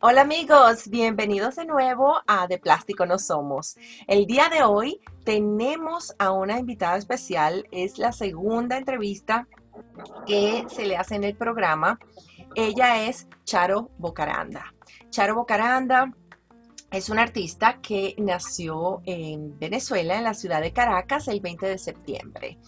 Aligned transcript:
Hola 0.00 0.20
amigos, 0.20 0.88
bienvenidos 0.90 1.56
de 1.56 1.64
nuevo 1.64 2.20
a 2.28 2.46
De 2.46 2.58
Plástico 2.58 3.04
No 3.04 3.18
Somos. 3.18 3.76
El 4.06 4.26
día 4.26 4.48
de 4.48 4.62
hoy 4.62 5.00
tenemos 5.24 6.14
a 6.20 6.30
una 6.30 6.60
invitada 6.60 6.96
especial, 6.96 7.66
es 7.72 7.98
la 7.98 8.12
segunda 8.12 8.78
entrevista 8.78 9.48
que 10.24 10.64
se 10.68 10.86
le 10.86 10.96
hace 10.96 11.16
en 11.16 11.24
el 11.24 11.34
programa. 11.34 11.98
Ella 12.54 13.08
es 13.08 13.26
Charo 13.44 13.90
Bocaranda. 13.98 14.72
Charo 15.10 15.34
Bocaranda 15.34 16.14
es 16.92 17.08
una 17.08 17.22
artista 17.22 17.80
que 17.82 18.14
nació 18.18 19.02
en 19.04 19.58
Venezuela, 19.58 20.16
en 20.16 20.22
la 20.22 20.34
ciudad 20.34 20.60
de 20.60 20.72
Caracas, 20.72 21.26
el 21.26 21.40
20 21.40 21.66
de 21.66 21.78
septiembre. 21.78 22.58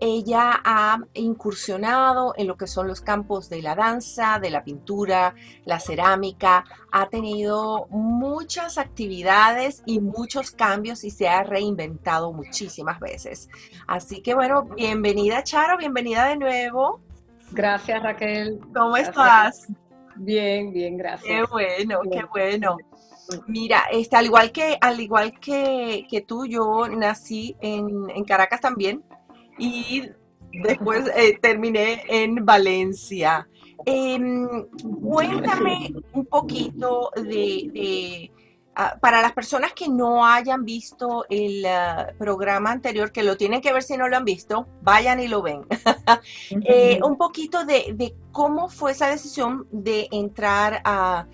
Ella 0.00 0.60
ha 0.64 0.98
incursionado 1.14 2.34
en 2.36 2.46
lo 2.46 2.56
que 2.56 2.66
son 2.66 2.86
los 2.86 3.00
campos 3.00 3.48
de 3.48 3.62
la 3.62 3.74
danza, 3.74 4.38
de 4.38 4.50
la 4.50 4.62
pintura, 4.62 5.34
la 5.64 5.80
cerámica, 5.80 6.64
ha 6.92 7.08
tenido 7.08 7.86
muchas 7.88 8.76
actividades 8.76 9.82
y 9.86 10.00
muchos 10.00 10.50
cambios 10.50 11.02
y 11.04 11.10
se 11.10 11.28
ha 11.28 11.42
reinventado 11.42 12.32
muchísimas 12.32 13.00
veces. 13.00 13.48
Así 13.86 14.20
que 14.20 14.34
bueno, 14.34 14.64
bienvenida 14.64 15.42
Charo, 15.42 15.78
bienvenida 15.78 16.26
de 16.26 16.36
nuevo. 16.36 17.00
Gracias 17.52 18.02
Raquel. 18.02 18.60
¿Cómo 18.74 18.96
estás? 18.96 19.68
Bien, 20.16 20.72
bien, 20.72 20.96
gracias. 20.98 21.26
Qué 21.26 21.44
bueno, 21.50 22.00
qué 22.10 22.24
bueno. 22.30 22.76
Mira, 23.46 23.84
este, 23.90 24.16
al 24.16 24.26
igual 24.26 24.52
que, 24.52 24.78
al 24.80 25.00
igual 25.00 25.38
que, 25.40 26.06
que 26.08 26.20
tú, 26.20 26.46
yo 26.46 26.86
nací 26.88 27.56
en, 27.60 28.08
en 28.10 28.24
Caracas 28.24 28.60
también 28.60 29.02
y 29.58 30.10
después 30.52 31.10
eh, 31.16 31.38
terminé 31.40 32.04
en 32.08 32.44
Valencia. 32.44 33.48
Em, 33.84 34.48
cuéntame 35.02 35.92
un 36.12 36.26
poquito 36.26 37.10
de, 37.14 38.32
ah, 38.74 38.96
para 39.00 39.22
las 39.22 39.32
personas 39.32 39.72
que 39.74 39.88
no 39.88 40.26
hayan 40.26 40.64
visto 40.64 41.24
el 41.28 41.64
ah, 41.66 42.12
programa 42.18 42.72
anterior, 42.72 43.12
que 43.12 43.22
lo 43.22 43.36
tienen 43.36 43.60
que 43.60 43.72
ver 43.72 43.82
si 43.82 43.96
no 43.96 44.08
lo 44.08 44.16
han 44.16 44.24
visto, 44.24 44.66
vayan 44.82 45.20
y 45.20 45.28
lo 45.28 45.42
ven. 45.42 45.62
Eh, 46.50 47.00
un 47.02 47.16
poquito 47.16 47.64
de, 47.64 48.14
cómo 48.32 48.68
fue 48.68 48.92
esa 48.92 49.08
decisión 49.08 49.66
de 49.70 50.08
entrar 50.10 50.80
a, 50.84 51.26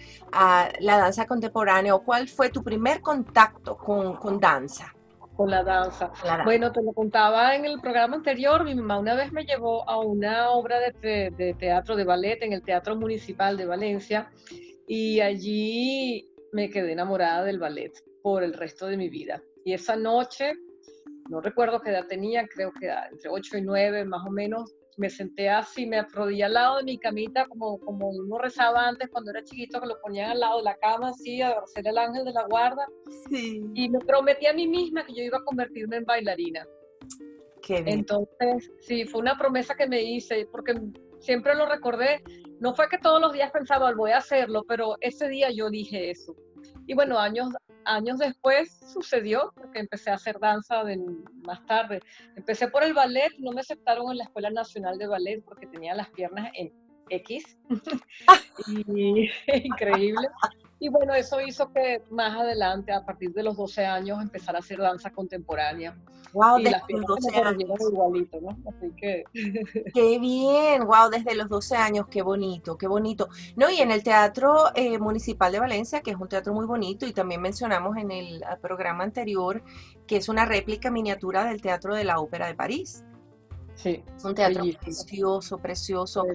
la 0.81 0.99
danza 0.99 1.27
contemporánea 1.27 1.95
o 1.95 2.03
cuál 2.03 2.29
fue 2.29 2.49
tu 2.49 2.63
primer 2.63 3.03
contacto 3.03 3.77
con 3.77 4.41
danza 4.41 4.95
con 5.37 5.51
la 5.51 5.63
danza. 5.63 6.13
Bueno, 6.45 6.73
te 6.73 6.83
lo 6.83 6.93
contaba 6.93 7.55
en 7.57 7.65
el 7.65 7.81
programa 7.81 8.17
anterior, 8.17 8.65
mi 8.65 8.75
mamá 8.75 8.99
una 8.99 9.15
vez 9.15 9.33
me 9.33 9.45
llevó 9.45 9.89
a 9.89 9.99
una 9.99 10.51
obra 10.51 10.79
de, 10.81 11.57
teatro 11.59 11.97
de 11.97 12.05
ballet 12.05 12.43
en 12.43 12.53
el 12.53 12.63
Teatro 12.63 12.97
Municipal 12.97 13.57
de 13.57 13.67
Valencia 13.67 14.31
y 14.87 15.21
allí 15.21 16.29
me 16.53 16.69
quedé 16.69 16.93
enamorada 16.93 17.45
del 17.45 17.59
ballet 17.59 17.93
por 18.23 18.43
el 18.43 18.53
resto 18.53 18.87
de 18.87 18.97
mi 18.97 19.09
vida. 19.09 19.43
Y 19.65 19.73
esa 19.73 19.97
noche, 19.97 20.53
no 21.31 21.41
recuerdo 21.41 21.81
qué 21.81 21.91
edad 21.91 22.07
tenía, 22.07 22.47
creo 22.47 22.73
que 22.73 22.89
entre 23.11 23.31
8 23.31 23.59
y 23.59 23.63
9 23.63 24.05
más 24.05 24.27
o 24.27 24.31
menos, 24.31 24.75
me 24.97 25.11
senté 25.11 25.49
así, 25.49 25.87
me 25.87 25.99
arrodillé 25.99 26.45
al 26.45 26.55
lado 26.55 26.79
de 26.79 26.85
mi 26.85 26.99
camita, 26.99 27.47
como, 27.47 27.79
como 27.81 28.11
uno 28.11 28.39
rezaba 28.39 28.89
antes 28.89 29.09
cuando 29.11 29.31
era 29.31 29.43
chiquito, 29.43 29.81
que 29.81 29.87
lo 29.87 30.01
ponían 30.01 30.31
al 30.31 30.41
lado 30.41 30.59
de 30.59 30.65
la 30.65 30.77
cama, 30.77 31.11
así, 31.11 31.41
a 31.41 31.55
ser 31.67 31.87
el 31.87 31.99
ángel 31.99 32.25
de 32.25 32.33
la 32.33 32.47
guarda. 32.47 32.87
Sí. 33.31 33.63
Y 33.75 33.89
me 33.89 33.99
prometí 34.01 34.47
a 34.47 34.53
mí 34.53 34.69
misma 34.69 35.05
que 35.05 35.15
yo 35.15 35.23
iba 35.23 35.39
a 35.39 35.45
convertirme 35.45 35.97
en 35.97 36.05
bailarina. 36.05 36.67
Qué 37.63 37.83
bien. 37.83 38.01
Entonces, 38.01 38.71
sí, 38.81 39.05
fue 39.05 39.21
una 39.21 39.39
promesa 39.39 39.75
que 39.75 39.87
me 39.87 40.03
hice, 40.03 40.47
porque 40.51 40.75
siempre 41.21 41.55
lo 41.55 41.67
recordé. 41.67 42.23
No 42.61 42.75
fue 42.75 42.89
que 42.89 42.99
todos 42.99 43.21
los 43.21 43.33
días 43.33 43.51
pensaba, 43.51 43.93
voy 43.95 44.11
a 44.11 44.19
hacerlo, 44.19 44.65
pero 44.67 44.97
ese 45.01 45.29
día 45.29 45.51
yo 45.51 45.71
dije 45.71 46.11
eso. 46.11 46.35
Y 46.87 46.95
bueno, 46.95 47.19
años, 47.19 47.49
años 47.85 48.19
después 48.19 48.81
sucedió, 48.93 49.53
porque 49.55 49.81
empecé 49.81 50.11
a 50.11 50.15
hacer 50.15 50.39
danza 50.39 50.83
más 51.45 51.65
tarde. 51.67 52.01
Empecé 52.37 52.69
por 52.69 52.83
el 52.83 52.95
ballet, 52.95 53.31
no 53.39 53.53
me 53.53 53.61
aceptaron 53.61 54.11
en 54.11 54.19
la 54.19 54.25
Escuela 54.25 54.51
Nacional 54.51 54.99
de 54.99 55.07
Ballet 55.07 55.43
porque 55.45 55.67
tenía 55.67 55.95
las 55.95 56.11
piernas 56.11 56.51
en 56.55 56.73
X. 57.09 57.59
increíble. 58.67 60.29
Y 60.83 60.89
bueno, 60.89 61.15
eso 61.15 61.41
hizo 61.41 61.73
que 61.73 62.03
más 62.11 62.37
adelante, 62.37 62.91
a 62.91 63.05
partir 63.05 63.33
de 63.33 63.45
los 63.45 63.57
12 63.57 63.87
años, 63.87 64.21
empezara 64.21 64.59
a 64.59 64.63
hacer 64.63 64.79
danza 64.79 65.13
contemporánea. 65.13 65.97
Wow, 66.33 66.59
desde 66.59 66.81
los 66.89 67.07
12 67.07 67.37
años. 67.37 67.71
Igualito, 67.89 68.41
¿no? 68.41 68.59
Así 68.69 68.91
que... 68.97 69.23
Qué 69.95 70.19
bien, 70.19 70.85
wow, 70.85 71.09
desde 71.09 71.37
los 71.37 71.49
12 71.49 71.77
años, 71.77 72.09
qué 72.11 72.23
bonito, 72.23 72.77
qué 72.77 72.89
bonito. 72.89 73.29
No, 73.55 73.71
y 73.71 73.77
en 73.77 73.93
el 73.93 74.03
Teatro 74.03 74.75
eh, 74.75 74.99
Municipal 74.99 75.53
de 75.53 75.61
Valencia, 75.61 76.01
que 76.01 76.11
es 76.11 76.17
un 76.17 76.29
teatro 76.29 76.53
muy 76.53 76.67
bonito, 76.67 77.07
y 77.07 77.13
también 77.13 77.41
mencionamos 77.41 77.97
en 77.97 78.11
el 78.11 78.43
programa 78.61 79.05
anterior 79.05 79.63
que 80.09 80.17
es 80.17 80.29
una 80.29 80.47
réplica 80.47 80.91
miniatura 80.91 81.45
del 81.45 81.63
Teatro 81.63 81.95
de 81.95 82.03
la 82.03 82.19
Ópera 82.19 82.49
de 82.49 82.57
París. 82.57 83.05
Sí, 83.75 84.05
es 84.17 84.25
un 84.25 84.35
teatro 84.35 84.65
precioso, 84.81 85.59
precioso. 85.59 86.27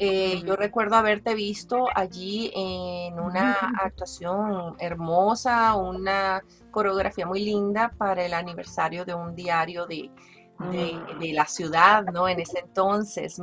Eh, 0.00 0.42
yo 0.44 0.56
recuerdo 0.56 0.96
haberte 0.96 1.34
visto 1.34 1.86
allí 1.94 2.50
en 2.54 3.20
una 3.20 3.52
actuación 3.82 4.74
hermosa, 4.78 5.74
una 5.76 6.42
coreografía 6.70 7.26
muy 7.26 7.44
linda 7.44 7.92
para 7.96 8.24
el 8.24 8.34
aniversario 8.34 9.04
de 9.04 9.14
un 9.14 9.34
diario 9.34 9.86
de, 9.86 10.10
de, 10.58 11.32
la 11.32 11.46
ciudad, 11.46 12.04
¿no? 12.04 12.28
En 12.28 12.40
ese 12.40 12.60
entonces. 12.60 13.40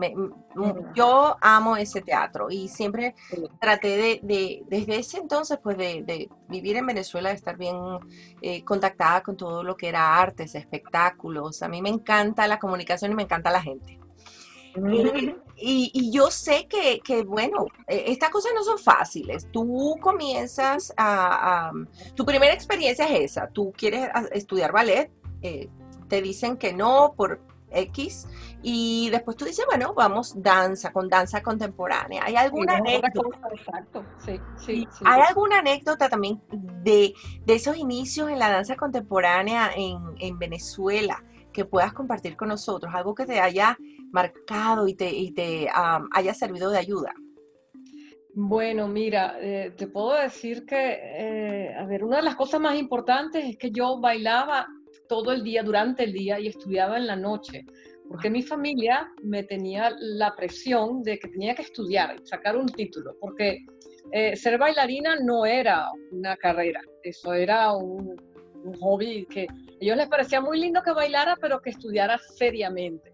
yo 0.94 1.38
amo 1.42 1.78
ese 1.78 2.02
teatro 2.02 2.48
y 2.50 2.68
siempre 2.68 3.16
traté 3.60 4.20
de, 4.22 4.64
desde 4.68 4.98
ese 4.98 5.18
entonces, 5.18 5.60
pues 5.62 5.78
de, 5.78 6.30
vivir 6.48 6.78
en 6.78 6.86
Venezuela, 6.86 7.30
de 7.30 7.36
estar 7.36 7.58
bien 7.58 7.76
eh, 8.42 8.64
contactada 8.64 9.24
con 9.24 9.38
todo 9.38 9.64
lo 9.64 9.76
que 9.76 9.88
era 9.90 10.20
artes, 10.20 10.56
espectáculos. 10.56 11.64
A 11.64 11.68
mí 11.68 11.82
me 11.82 11.90
encanta 11.90 12.48
la 12.48 12.60
comunicación 12.60 13.12
y 13.12 13.16
me 13.16 13.24
encanta 13.24 13.52
la 13.52 13.62
gente. 13.62 14.00
Y, 15.58 16.12
yo 16.12 16.30
sé 16.32 16.68
que, 16.68 17.24
bueno, 17.24 17.66
eh, 17.88 18.06
estas 18.08 18.30
cosas 18.30 18.52
no 18.54 18.64
son 18.64 18.78
fáciles. 18.78 19.48
Tú 19.52 19.96
comienzas 20.02 20.94
a, 20.98 21.72
Tu 22.14 22.26
primera 22.26 22.54
experiencia 22.54 23.06
es 23.06 23.32
esa. 23.32 23.48
Tú 23.48 23.74
quieres 23.76 24.10
estudiar 24.34 24.72
ballet, 24.74 25.10
eh, 25.42 25.70
te 26.08 26.22
dicen 26.22 26.58
que 26.58 26.74
no 26.74 27.14
por 27.16 27.42
X 27.76 28.28
y 28.62 29.10
después 29.12 29.38
tú 29.38 29.46
dices, 29.46 29.66
bueno, 29.68 29.94
vamos 29.94 30.42
danza, 30.42 30.92
con 30.92 31.10
danza 31.10 31.44
contemporánea. 31.44 32.24
¿Hay 32.26 32.36
alguna 32.36 32.78
anécdota? 32.78 33.38
Exacto, 33.54 34.06
sí, 34.26 34.40
sí, 34.58 34.88
¿Hay 35.06 35.22
alguna 35.22 35.60
anécdota 35.60 36.10
también 36.10 36.42
de, 36.84 37.14
esos 37.48 37.78
inicios 37.78 38.30
en 38.30 38.40
la 38.40 38.50
danza 38.50 38.76
contemporánea 38.76 39.72
en, 39.76 40.40
Venezuela 40.40 41.24
que 41.54 41.66
puedas 41.66 41.94
compartir 41.94 42.36
con 42.36 42.50
nosotros? 42.50 42.94
Algo 42.94 43.14
que 43.14 43.26
te 43.26 43.40
haya 43.40 43.78
marcado 44.12 44.88
y 44.88 44.94
te, 44.94 45.10
y 45.10 45.32
te 45.32 45.70
haya 45.74 46.34
servido 46.34 46.72
de 46.72 46.80
ayuda. 46.80 47.14
Bueno, 48.38 48.90
mira, 48.90 49.38
eh, 49.40 49.72
te 49.78 49.88
puedo 49.88 50.14
decir 50.14 50.66
que, 50.66 51.00
eh, 51.02 51.74
a 51.74 51.86
ver, 51.86 52.04
una 52.04 52.18
de 52.18 52.24
las 52.24 52.36
cosas 52.36 52.60
más 52.60 52.76
importantes 52.78 53.46
es 53.46 53.58
que 53.58 53.72
yo 53.72 53.98
bailaba 53.98 54.68
todo 55.08 55.32
el 55.32 55.44
día, 55.44 55.64
durante 55.64 56.04
el 56.04 56.14
día 56.14 56.40
y 56.40 56.48
estudiaba 56.48 56.98
en 56.98 57.08
la 57.08 57.16
noche, 57.16 57.66
porque 58.10 58.30
mi 58.30 58.44
familia 58.44 59.08
me 59.24 59.44
tenía 59.44 59.96
la 60.00 60.36
presión 60.36 61.02
de 61.04 61.18
que 61.18 61.28
tenía 61.28 61.56
que 61.56 61.64
estudiar, 61.64 62.20
sacar 62.24 62.56
un 62.56 62.68
título, 62.68 63.16
porque 63.20 63.66
eh, 64.12 64.36
ser 64.36 64.58
bailarina 64.58 65.16
no 65.20 65.46
era 65.46 65.90
una 66.12 66.38
carrera, 66.38 66.82
eso 67.04 67.34
era 67.34 67.74
un, 67.74 68.16
hobby 68.80 69.28
que 69.28 69.42
a 69.42 69.56
ellos 69.80 69.96
les 69.96 70.08
parecía 70.08 70.42
muy 70.42 70.60
lindo 70.60 70.82
que 70.82 70.92
bailara, 70.92 71.38
pero 71.40 71.62
que 71.62 71.70
estudiara 71.70 72.18
seriamente. 72.18 73.14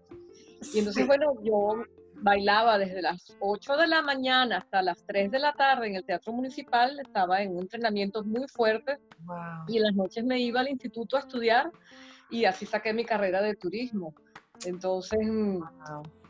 Y 0.72 0.78
entonces, 0.78 1.06
bueno, 1.06 1.34
yo 1.44 1.84
bailaba 2.22 2.78
desde 2.78 3.02
las 3.02 3.36
8 3.40 3.76
de 3.76 3.86
la 3.88 4.00
mañana 4.00 4.58
hasta 4.58 4.82
las 4.82 5.04
3 5.06 5.30
de 5.30 5.38
la 5.38 5.52
tarde 5.52 5.88
en 5.88 5.96
el 5.96 6.04
Teatro 6.04 6.32
Municipal, 6.32 6.98
estaba 7.00 7.42
en 7.42 7.52
un 7.52 7.62
entrenamiento 7.62 8.22
muy 8.24 8.46
fuerte 8.48 8.98
y 9.68 9.76
en 9.76 9.82
las 9.82 9.94
noches 9.94 10.24
me 10.24 10.38
iba 10.38 10.60
al 10.60 10.68
instituto 10.68 11.16
a 11.16 11.20
estudiar 11.20 11.70
y 12.30 12.44
así 12.44 12.64
saqué 12.64 12.92
mi 12.92 13.04
carrera 13.04 13.42
de 13.42 13.54
turismo. 13.54 14.14
Entonces, 14.64 15.18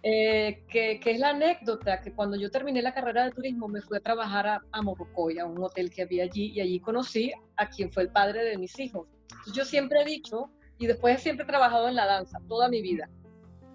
eh, 0.02 0.64
¿qué, 0.68 0.98
es 1.04 1.18
la 1.18 1.30
anécdota? 1.30 2.00
Que 2.00 2.12
cuando 2.12 2.36
yo 2.36 2.50
terminé 2.50 2.80
la 2.80 2.94
carrera 2.94 3.24
de 3.24 3.32
turismo 3.32 3.68
me 3.68 3.82
fui 3.82 3.98
a 3.98 4.00
trabajar 4.00 4.46
a, 4.46 4.60
a 4.72 4.82
Morrocoy, 4.82 5.38
a 5.38 5.44
un 5.46 5.62
hotel 5.62 5.90
que 5.90 6.02
había 6.02 6.24
allí, 6.24 6.52
y 6.52 6.60
allí 6.60 6.80
conocí 6.80 7.32
a 7.56 7.68
quien 7.68 7.92
fue 7.92 8.04
el 8.04 8.10
padre 8.10 8.42
de 8.44 8.56
mis 8.56 8.78
hijos. 8.78 9.06
yo 9.54 9.64
siempre 9.64 10.00
he 10.00 10.04
dicho, 10.06 10.50
y 10.78 10.86
después 10.86 11.20
siempre 11.22 11.44
he 11.44 11.46
trabajado 11.46 11.88
en 11.88 11.94
la 11.94 12.06
danza, 12.06 12.38
toda 12.48 12.68
mi 12.68 12.80
vida 12.80 13.08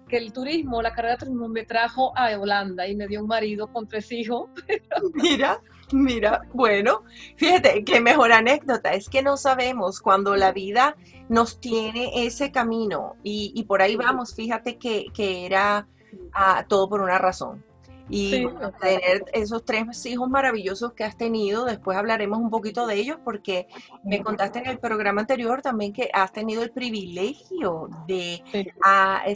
que 0.08 0.16
el 0.16 0.32
turismo, 0.32 0.82
la 0.82 0.92
carrera 0.92 1.14
de 1.14 1.18
turismo 1.18 1.48
me 1.48 1.64
trajo 1.64 2.12
a 2.16 2.36
Holanda 2.38 2.86
y 2.88 2.96
me 2.96 3.06
dio 3.06 3.20
un 3.20 3.28
marido 3.28 3.68
con 3.72 3.86
tres 3.86 4.10
hijos. 4.10 4.50
Mira, 5.14 5.60
mira, 5.92 6.42
bueno, 6.52 7.02
fíjate, 7.36 7.84
qué 7.84 8.00
mejor 8.00 8.32
anécdota, 8.32 8.92
es 8.92 9.08
que 9.08 9.22
no 9.22 9.36
sabemos 9.36 10.00
cuando 10.00 10.36
la 10.36 10.52
vida 10.52 10.96
nos 11.28 11.60
tiene 11.60 12.26
ese 12.26 12.50
camino 12.50 13.16
y, 13.22 13.62
por 13.64 13.82
ahí 13.82 13.96
vamos, 13.96 14.34
fíjate 14.34 14.78
que, 14.78 15.06
era 15.46 15.86
ah, 16.32 16.64
todo 16.68 16.88
por 16.88 17.00
una 17.00 17.18
razón. 17.18 17.64
Y 18.08 18.46
tener 18.80 19.24
esos 19.32 19.64
tres 19.64 20.06
hijos 20.06 20.28
maravillosos 20.28 20.92
que 20.92 21.04
has 21.04 21.16
tenido. 21.16 21.64
Después 21.64 21.98
hablaremos 21.98 22.38
un 22.38 22.50
poquito 22.50 22.86
de 22.86 22.94
ellos 22.94 23.18
porque 23.24 23.66
me 24.04 24.22
contaste 24.22 24.60
en 24.60 24.66
el 24.66 24.78
programa 24.78 25.20
anterior 25.20 25.62
también 25.62 25.92
que 25.92 26.10
has 26.12 26.32
tenido 26.32 26.62
el 26.62 26.70
privilegio 26.70 27.88
de 28.06 28.42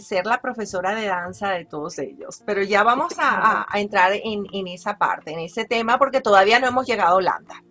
ser 0.00 0.26
la 0.26 0.40
profesora 0.40 0.94
de 0.94 1.06
danza 1.06 1.50
de 1.50 1.64
todos 1.64 1.98
ellos. 1.98 2.42
Pero 2.46 2.62
ya 2.62 2.82
vamos 2.82 3.14
a, 3.18 3.66
entrar 3.74 4.12
en, 4.14 4.66
esa 4.66 4.96
parte, 4.96 5.32
en 5.32 5.40
ese 5.40 5.64
tema, 5.64 5.98
porque 5.98 6.20
todavía 6.20 6.58
no 6.58 6.66
hemos 6.66 6.86
llegado 6.86 7.14
a 7.14 7.16
Holanda. 7.16 7.62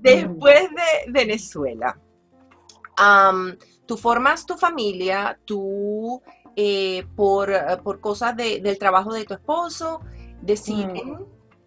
Después 0.00 0.68
de 0.70 1.12
Venezuela, 1.12 1.98
tú 3.86 3.96
formas 3.96 4.46
tu 4.46 4.56
familia, 4.56 5.38
tú 5.44 6.22
eh, 6.56 7.04
por, 7.16 7.52
por, 7.82 8.00
cosas 8.00 8.36
del 8.36 8.78
trabajo 8.78 9.12
de 9.12 9.24
tu 9.24 9.34
esposo, 9.34 10.00
deciden 10.40 11.12
mm. 11.12 11.26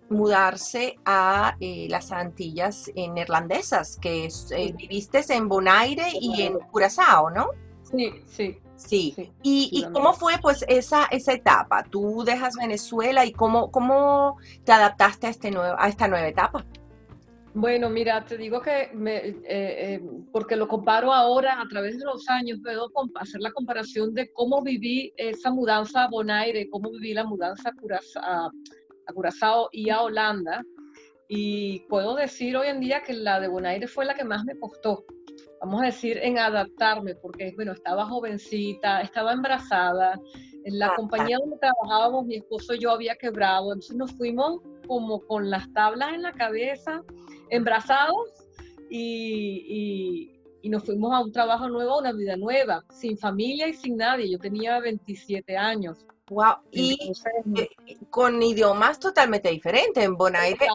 mudarse 0.10 0.98
a 1.06 1.56
eh, 1.60 1.88
las 1.90 2.12
Antillas 2.12 2.92
neerlandesas, 2.96 3.98
que 3.98 4.30
eh, 4.52 4.74
viviste 4.78 5.22
en 5.30 5.48
Bonaire 5.48 6.08
y 6.20 6.42
en 6.42 6.60
Curazao, 6.60 7.30
¿no? 7.30 7.50
Sí, 7.84 8.22
sí. 8.28 8.60
Sí. 8.76 9.32
¿Y, 9.42 9.86
cómo 9.94 10.14
fue 10.14 10.34
pues 10.42 10.66
esa, 10.68 11.06
esa 11.06 11.32
etapa? 11.32 11.84
¿Tú 11.84 12.24
dejas 12.26 12.56
Venezuela 12.56 13.26
y 13.26 13.32
cómo, 13.32 13.72
cómo 13.72 14.38
te 14.66 14.74
adaptaste 14.74 15.28
a, 15.28 15.30
este 15.30 15.50
nuevo, 15.50 15.76
a 15.80 15.88
esta 15.88 16.10
nueva 16.10 16.28
etapa? 16.28 16.66
Bueno, 17.58 17.90
mira, 17.90 18.26
te 18.26 18.38
digo 18.38 18.62
que 18.62 18.90
me, 18.94 19.16
eh, 19.16 19.44
eh, 19.48 20.02
porque 20.34 20.58
lo 20.58 20.68
comparo 20.68 21.14
ahora 21.14 21.62
a 21.62 21.66
través 21.70 21.98
de 21.98 22.04
los 22.04 22.28
años, 22.28 22.60
puedo 22.62 22.92
hacer 23.16 23.40
la 23.40 23.54
comparación 23.54 24.14
de 24.14 24.30
cómo 24.34 24.62
viví 24.62 25.14
esa 25.16 25.52
mudanza 25.52 26.04
a 26.04 26.10
Bonaire, 26.10 26.70
cómo 26.70 26.92
viví 26.92 27.14
la 27.14 27.24
mudanza 27.24 27.70
a 27.70 28.52
Curazao, 29.14 29.70
y 29.72 29.90
a 29.90 30.02
Holanda. 30.02 30.66
Y 31.30 31.80
puedo 31.88 32.16
decir 32.16 32.58
hoy 32.58 32.68
en 32.68 32.82
día 32.82 33.04
que 33.04 33.14
la 33.14 33.40
de 33.40 33.48
Bonaire 33.48 33.88
fue 33.88 34.04
la 34.04 34.16
que 34.16 34.26
más 34.26 34.44
me 34.44 34.60
costó, 34.60 35.06
vamos 35.62 35.82
a 35.82 35.86
decir, 35.86 36.18
en 36.22 36.38
adaptarme, 36.38 37.16
porque, 37.16 37.54
bueno, 37.56 37.72
estaba 37.72 38.06
jovencita, 38.06 39.00
estaba 39.00 39.32
embarazada, 39.32 40.20
en 40.66 40.78
la 40.78 40.94
compañía 40.94 41.38
donde 41.40 41.58
trabajábamos, 41.58 42.26
mi 42.26 42.36
esposo 42.36 42.74
y 42.74 42.80
yo 42.80 42.92
había 42.92 43.16
quebrado, 43.16 43.72
entonces 43.72 43.96
nos 43.96 44.12
fuimos 44.12 44.60
como 44.88 45.22
con 45.26 45.50
las 45.50 45.72
tablas 45.72 46.14
en 46.14 46.24
la 46.24 46.34
cabeza, 46.34 47.02
embarazados 47.50 48.30
y, 48.90 50.32
nos 50.64 50.84
fuimos 50.84 51.14
a 51.14 51.20
un 51.20 51.32
trabajo 51.32 51.70
nuevo, 51.70 51.92
a 51.92 52.00
una 52.00 52.12
vida 52.12 52.36
nueva, 52.38 52.84
sin 52.90 53.20
familia 53.20 53.68
y 53.68 53.74
sin 53.74 53.98
nadie. 53.98 54.32
Yo 54.32 54.40
tenía 54.40 54.80
27 54.80 55.56
años. 55.56 56.06
Wow, 56.28 56.56
y 56.72 56.98
eh, 57.56 57.70
con 58.10 58.42
idiomas 58.42 59.00
totalmente 59.00 59.50
diferentes. 59.52 60.04
En 60.04 60.18
Bonaire 60.18 60.66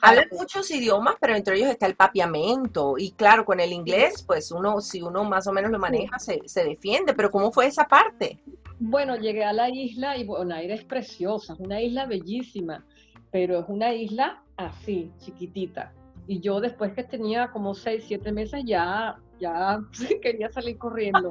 hablan 0.00 0.28
muchos 0.32 0.70
idiomas, 0.70 1.16
pero 1.20 1.36
entre 1.36 1.56
ellos 1.56 1.68
está 1.68 1.84
el 1.84 1.94
papiamento. 1.94 2.94
Y 2.96 3.12
claro, 3.12 3.44
con 3.44 3.60
el 3.60 3.70
inglés, 3.74 4.24
pues 4.26 4.50
uno, 4.50 4.80
si 4.80 5.02
uno 5.02 5.24
más 5.24 5.46
o 5.46 5.52
menos 5.52 5.70
lo 5.70 5.78
maneja, 5.78 6.18
se, 6.18 6.40
se 6.46 6.64
defiende. 6.64 7.12
Pero 7.12 7.30
¿cómo 7.30 7.52
fue 7.52 7.66
esa 7.66 7.84
parte? 7.84 8.40
Bueno, 8.78 9.16
llegué 9.16 9.44
a 9.44 9.52
la 9.52 9.68
isla 9.68 10.16
y 10.16 10.24
Bonaire 10.24 10.72
es 10.72 10.84
preciosa, 10.84 11.52
es 11.52 11.60
una 11.60 11.82
isla 11.82 12.06
bellísima, 12.06 12.84
pero 13.30 13.60
es 13.60 13.66
una 13.68 13.94
isla 13.94 14.42
así, 14.56 15.12
chiquitita. 15.18 15.92
Y 16.26 16.40
yo 16.40 16.60
después 16.60 16.92
que 16.92 17.04
tenía 17.04 17.48
como 17.48 17.74
seis, 17.74 18.04
siete 18.06 18.32
meses 18.32 18.62
ya, 18.64 19.18
ya 19.38 19.80
quería 20.22 20.50
salir 20.50 20.78
corriendo. 20.78 21.28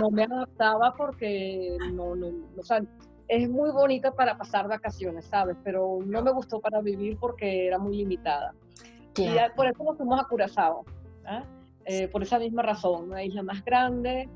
No 0.00 0.10
me 0.10 0.24
adaptaba 0.24 0.94
porque 0.96 1.76
no, 1.92 2.14
no, 2.14 2.28
o 2.56 2.62
sea, 2.62 2.80
es 3.28 3.48
muy 3.48 3.70
bonita 3.70 4.12
para 4.12 4.38
pasar 4.38 4.68
vacaciones, 4.68 5.26
¿sabes? 5.26 5.56
Pero 5.62 5.98
no 6.04 6.22
me 6.22 6.32
gustó 6.32 6.60
para 6.60 6.80
vivir 6.80 7.18
porque 7.18 7.66
era 7.66 7.78
muy 7.78 7.96
limitada. 7.96 8.54
Y 9.16 9.28
por 9.56 9.66
eso 9.66 9.82
nos 9.82 9.96
fuimos 9.96 10.20
a 10.20 10.24
Curazao, 10.24 10.84
¿ah? 11.26 11.42
eh, 11.84 12.06
por 12.08 12.22
esa 12.22 12.38
misma 12.38 12.62
razón, 12.62 13.10
una 13.10 13.24
isla 13.24 13.42
más 13.42 13.64
grande, 13.64 14.28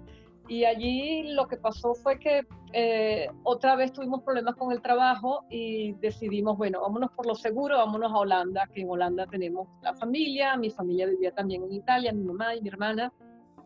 y 0.49 0.65
allí 0.65 1.33
lo 1.33 1.47
que 1.47 1.57
pasó 1.57 1.95
fue 1.95 2.19
que 2.19 2.47
eh, 2.73 3.29
otra 3.45 3.77
vez 3.77 3.93
tuvimos 3.93 4.23
problemas 4.23 4.57
con 4.57 4.73
el 4.73 4.81
trabajo 4.81 5.45
y 5.51 5.93
decidimos, 5.95 6.57
bueno, 6.57 6.81
vámonos 6.81 7.11
por 7.13 7.27
lo 7.27 7.35
seguro, 7.35 7.77
vámonos 7.77 8.13
a 8.13 8.19
Holanda, 8.19 8.69
que 8.73 8.83
en 8.83 8.91
Holanda 8.91 9.27
tenemos 9.27 9.69
la 9.83 9.95
familia, 9.95 10.57
mi 10.57 10.71
familia 10.71 11.07
vivía 11.07 11.33
también 11.33 11.63
en 11.65 11.73
Italia, 11.73 12.13
mi 12.13 12.25
mamá 12.25 12.55
y 12.55 12.63
mi 12.63 12.69
hermana. 12.69 13.13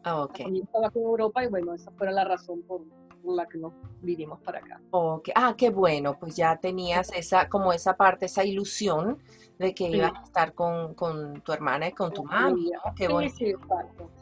Ah, 0.05 0.23
ok. 0.23 0.38
Yo 0.50 0.62
estaba 0.62 0.90
en 0.94 1.02
Europa 1.02 1.44
y 1.44 1.49
bueno, 1.49 1.75
esa 1.75 1.90
fue 1.93 2.12
la 2.12 2.25
razón 2.25 2.62
por, 2.62 2.82
la 3.34 3.46
que 3.46 3.58
nos 3.58 3.73
vinimos 4.00 4.40
para 4.40 4.58
acá. 4.58 4.81
Okay. 4.90 5.32
Ah, 5.37 5.55
qué 5.56 5.70
bueno, 5.70 6.19
pues 6.19 6.37
ya 6.37 6.56
tenías 6.56 7.12
esa, 7.12 7.49
como 7.49 7.73
esa 7.73 7.94
parte, 7.94 8.26
esa 8.26 8.44
ilusión 8.44 9.19
de 9.58 9.75
que 9.75 9.88
ibas 9.88 10.12
a 10.14 10.23
estar 10.23 10.55
con, 10.55 10.94
con, 10.94 11.40
tu 11.40 11.52
hermana 11.52 11.88
y 11.88 11.93
con 11.93 12.12
tu 12.12 12.25
mami, 12.25 12.70
Qué 12.94 13.08
bonito. 13.08 13.37
Sí, 13.37 13.55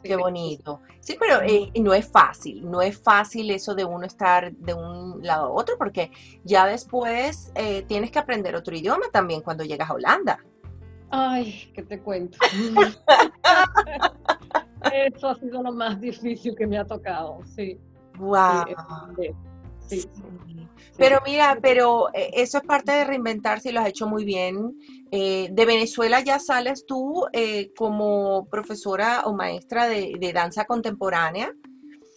Qué 0.01 0.15
bonito. 0.15 0.81
Sí, 0.99 1.17
pero 1.19 1.41
eh, 1.41 1.71
no 1.81 1.93
es 1.93 2.07
fácil, 2.07 2.69
no 2.69 2.81
es 2.81 2.97
fácil 2.97 3.51
eso 3.51 3.75
de 3.75 3.83
uno 3.83 4.05
estar 4.05 4.53
de 4.53 4.73
un 4.73 5.21
lado 5.21 5.47
a 5.47 5.51
otro, 5.51 5.77
porque 5.77 6.11
ya 6.43 6.65
después 6.65 7.51
eh, 7.55 7.83
tienes 7.83 8.11
que 8.11 8.19
aprender 8.19 8.55
otro 8.55 8.75
idioma 8.75 9.05
también 9.11 9.41
cuando 9.41 9.63
llegas 9.63 9.89
a 9.89 9.93
Holanda. 9.93 10.39
Ay, 11.09 11.71
¿qué 11.73 11.83
te 11.83 11.99
cuento? 11.99 12.37
eso 14.93 15.29
ha 15.29 15.35
sido 15.35 15.61
lo 15.61 15.71
más 15.71 15.99
difícil 15.99 16.55
que 16.55 16.67
me 16.67 16.77
ha 16.77 16.85
tocado, 16.85 17.39
sí. 17.45 17.79
Wow. 18.17 18.65
Sí, 19.87 20.09
Pero 20.97 21.19
mira, 21.25 21.57
pero 21.61 22.09
eh, 22.13 22.31
eso 22.33 22.57
es 22.57 22.63
parte 22.63 22.91
de 22.91 23.03
reinventarse 23.03 23.69
y 23.69 23.71
lo 23.71 23.81
has 23.81 23.89
hecho 23.89 24.07
muy 24.07 24.25
bien. 24.25 24.79
Eh, 25.11 25.49
de 25.51 25.65
Venezuela 25.65 26.21
ya 26.21 26.39
sales 26.39 26.85
tú 26.85 27.25
eh, 27.33 27.71
como 27.75 28.47
profesora 28.49 29.23
o 29.25 29.33
maestra 29.33 29.87
de, 29.87 30.31
danza 30.33 30.65
contemporánea. 30.65 31.53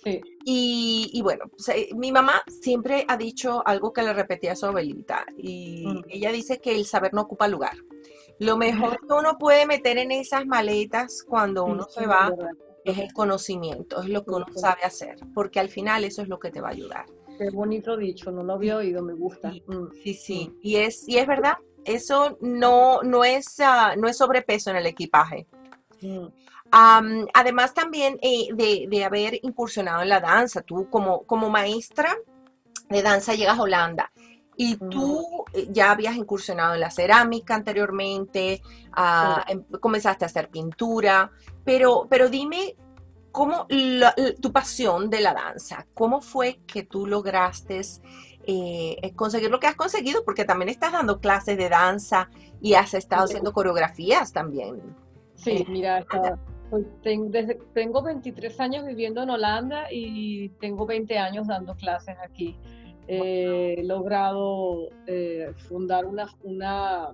Sí. 0.04 0.20
Y, 0.44 1.20
bueno, 1.22 1.44
mi 1.96 2.12
mamá 2.12 2.42
siempre 2.46 3.04
ha 3.08 3.18
dicho 3.18 3.62
algo 3.66 3.92
que 3.92 4.02
le 4.02 4.14
repetía 4.14 4.52
a 4.52 4.56
su 4.56 4.64
abuelita 4.64 5.26
y 5.36 5.84
mm. 5.86 6.04
ella 6.08 6.32
dice 6.32 6.58
que 6.58 6.74
el 6.74 6.86
saber 6.86 7.12
no 7.12 7.22
ocupa 7.22 7.48
lugar. 7.48 7.76
Lo 8.38 8.56
mejor 8.96 8.98
que 9.06 9.12
uno 9.12 9.36
puede 9.36 9.66
meter 9.66 9.98
en 9.98 10.12
esas 10.12 10.46
maletas 10.46 11.22
cuando 11.22 11.64
uno 11.64 11.86
se 11.90 12.06
va 12.06 12.32
es 12.84 12.98
el 12.98 13.12
conocimiento, 13.12 14.00
es 14.02 14.08
lo 14.08 14.24
que 14.24 14.30
uno 14.30 14.46
sabe 14.54 14.82
hacer, 14.82 15.16
porque 15.34 15.60
al 15.60 15.68
final 15.68 16.04
eso 16.04 16.22
es 16.22 16.28
lo 16.28 16.38
que 16.38 16.50
te 16.50 16.60
va 16.60 16.68
a 16.68 16.72
ayudar. 16.72 17.06
Qué 17.38 17.50
bonito 17.50 17.96
dicho, 17.96 18.30
no 18.30 18.42
lo 18.42 18.54
había 18.54 18.76
oído, 18.76 19.02
me 19.02 19.14
gusta. 19.14 19.52
Sí, 20.02 20.14
sí, 20.14 20.48
mm. 20.48 20.58
Y, 20.62 20.76
es, 20.76 21.08
y 21.08 21.18
es 21.18 21.26
verdad, 21.26 21.58
eso 21.84 22.36
no, 22.40 23.02
no, 23.02 23.24
es, 23.24 23.60
ah, 23.60 23.94
no 23.96 24.08
es 24.08 24.16
sobrepeso 24.16 24.70
en 24.70 24.76
el 24.76 24.86
equipaje. 24.86 25.46
Mm. 26.00 26.28
además 27.34 27.74
también 27.74 28.18
eh, 28.22 28.48
de, 28.54 29.04
haber 29.04 29.40
incursionado 29.42 30.02
en 30.02 30.08
la 30.08 30.20
danza, 30.20 30.62
tú 30.62 30.88
como, 30.90 31.24
como 31.24 31.50
maestra 31.50 32.16
de 32.88 33.02
danza 33.02 33.34
llegas 33.34 33.58
a 33.58 33.62
Holanda 33.62 34.12
y 34.58 34.76
tú 34.76 35.24
eh, 35.54 35.68
ya 35.70 35.92
habías 35.92 36.16
incursionado 36.16 36.74
en 36.74 36.80
la 36.80 36.90
cerámica 36.90 37.54
anteriormente, 37.54 38.60
em, 39.48 39.62
comenzaste 39.80 40.24
a 40.24 40.26
hacer 40.26 40.50
pintura, 40.50 41.30
pero, 41.64 42.06
pero 42.10 42.28
dime 42.28 42.76
cómo 43.30 43.66
tu 44.40 44.52
pasión 44.52 45.08
de 45.08 45.20
la 45.20 45.32
danza, 45.32 45.86
cómo 45.94 46.20
fue 46.20 46.60
que 46.66 46.82
tú 46.82 47.06
lograste 47.06 47.82
eh, 48.50 48.96
eh, 49.02 49.14
conseguir 49.14 49.50
lo 49.50 49.60
que 49.60 49.66
has 49.66 49.76
conseguido, 49.76 50.24
porque 50.24 50.46
también 50.46 50.70
estás 50.70 50.90
dando 50.90 51.20
clases 51.20 51.58
de 51.58 51.68
danza 51.68 52.30
y 52.62 52.72
has 52.74 52.94
estado 52.94 53.24
haciendo 53.24 53.52
coreografías 53.52 54.32
también. 54.32 54.80
Sí, 55.34 55.50
eh, 55.50 55.66
mira, 55.68 56.06
pues, 56.70 56.86
tengo, 57.74 58.02
23 58.02 58.58
años 58.58 58.86
viviendo 58.86 59.22
en 59.22 59.28
Holanda 59.28 59.88
y 59.92 60.48
tengo 60.60 60.86
20 60.86 61.18
años 61.18 61.46
dando 61.46 61.76
clases 61.76 62.16
aquí. 62.24 62.58
He 63.08 63.82
logrado 63.84 64.90
fundar 65.68 66.04
una, 66.04 66.26
una 66.42 67.12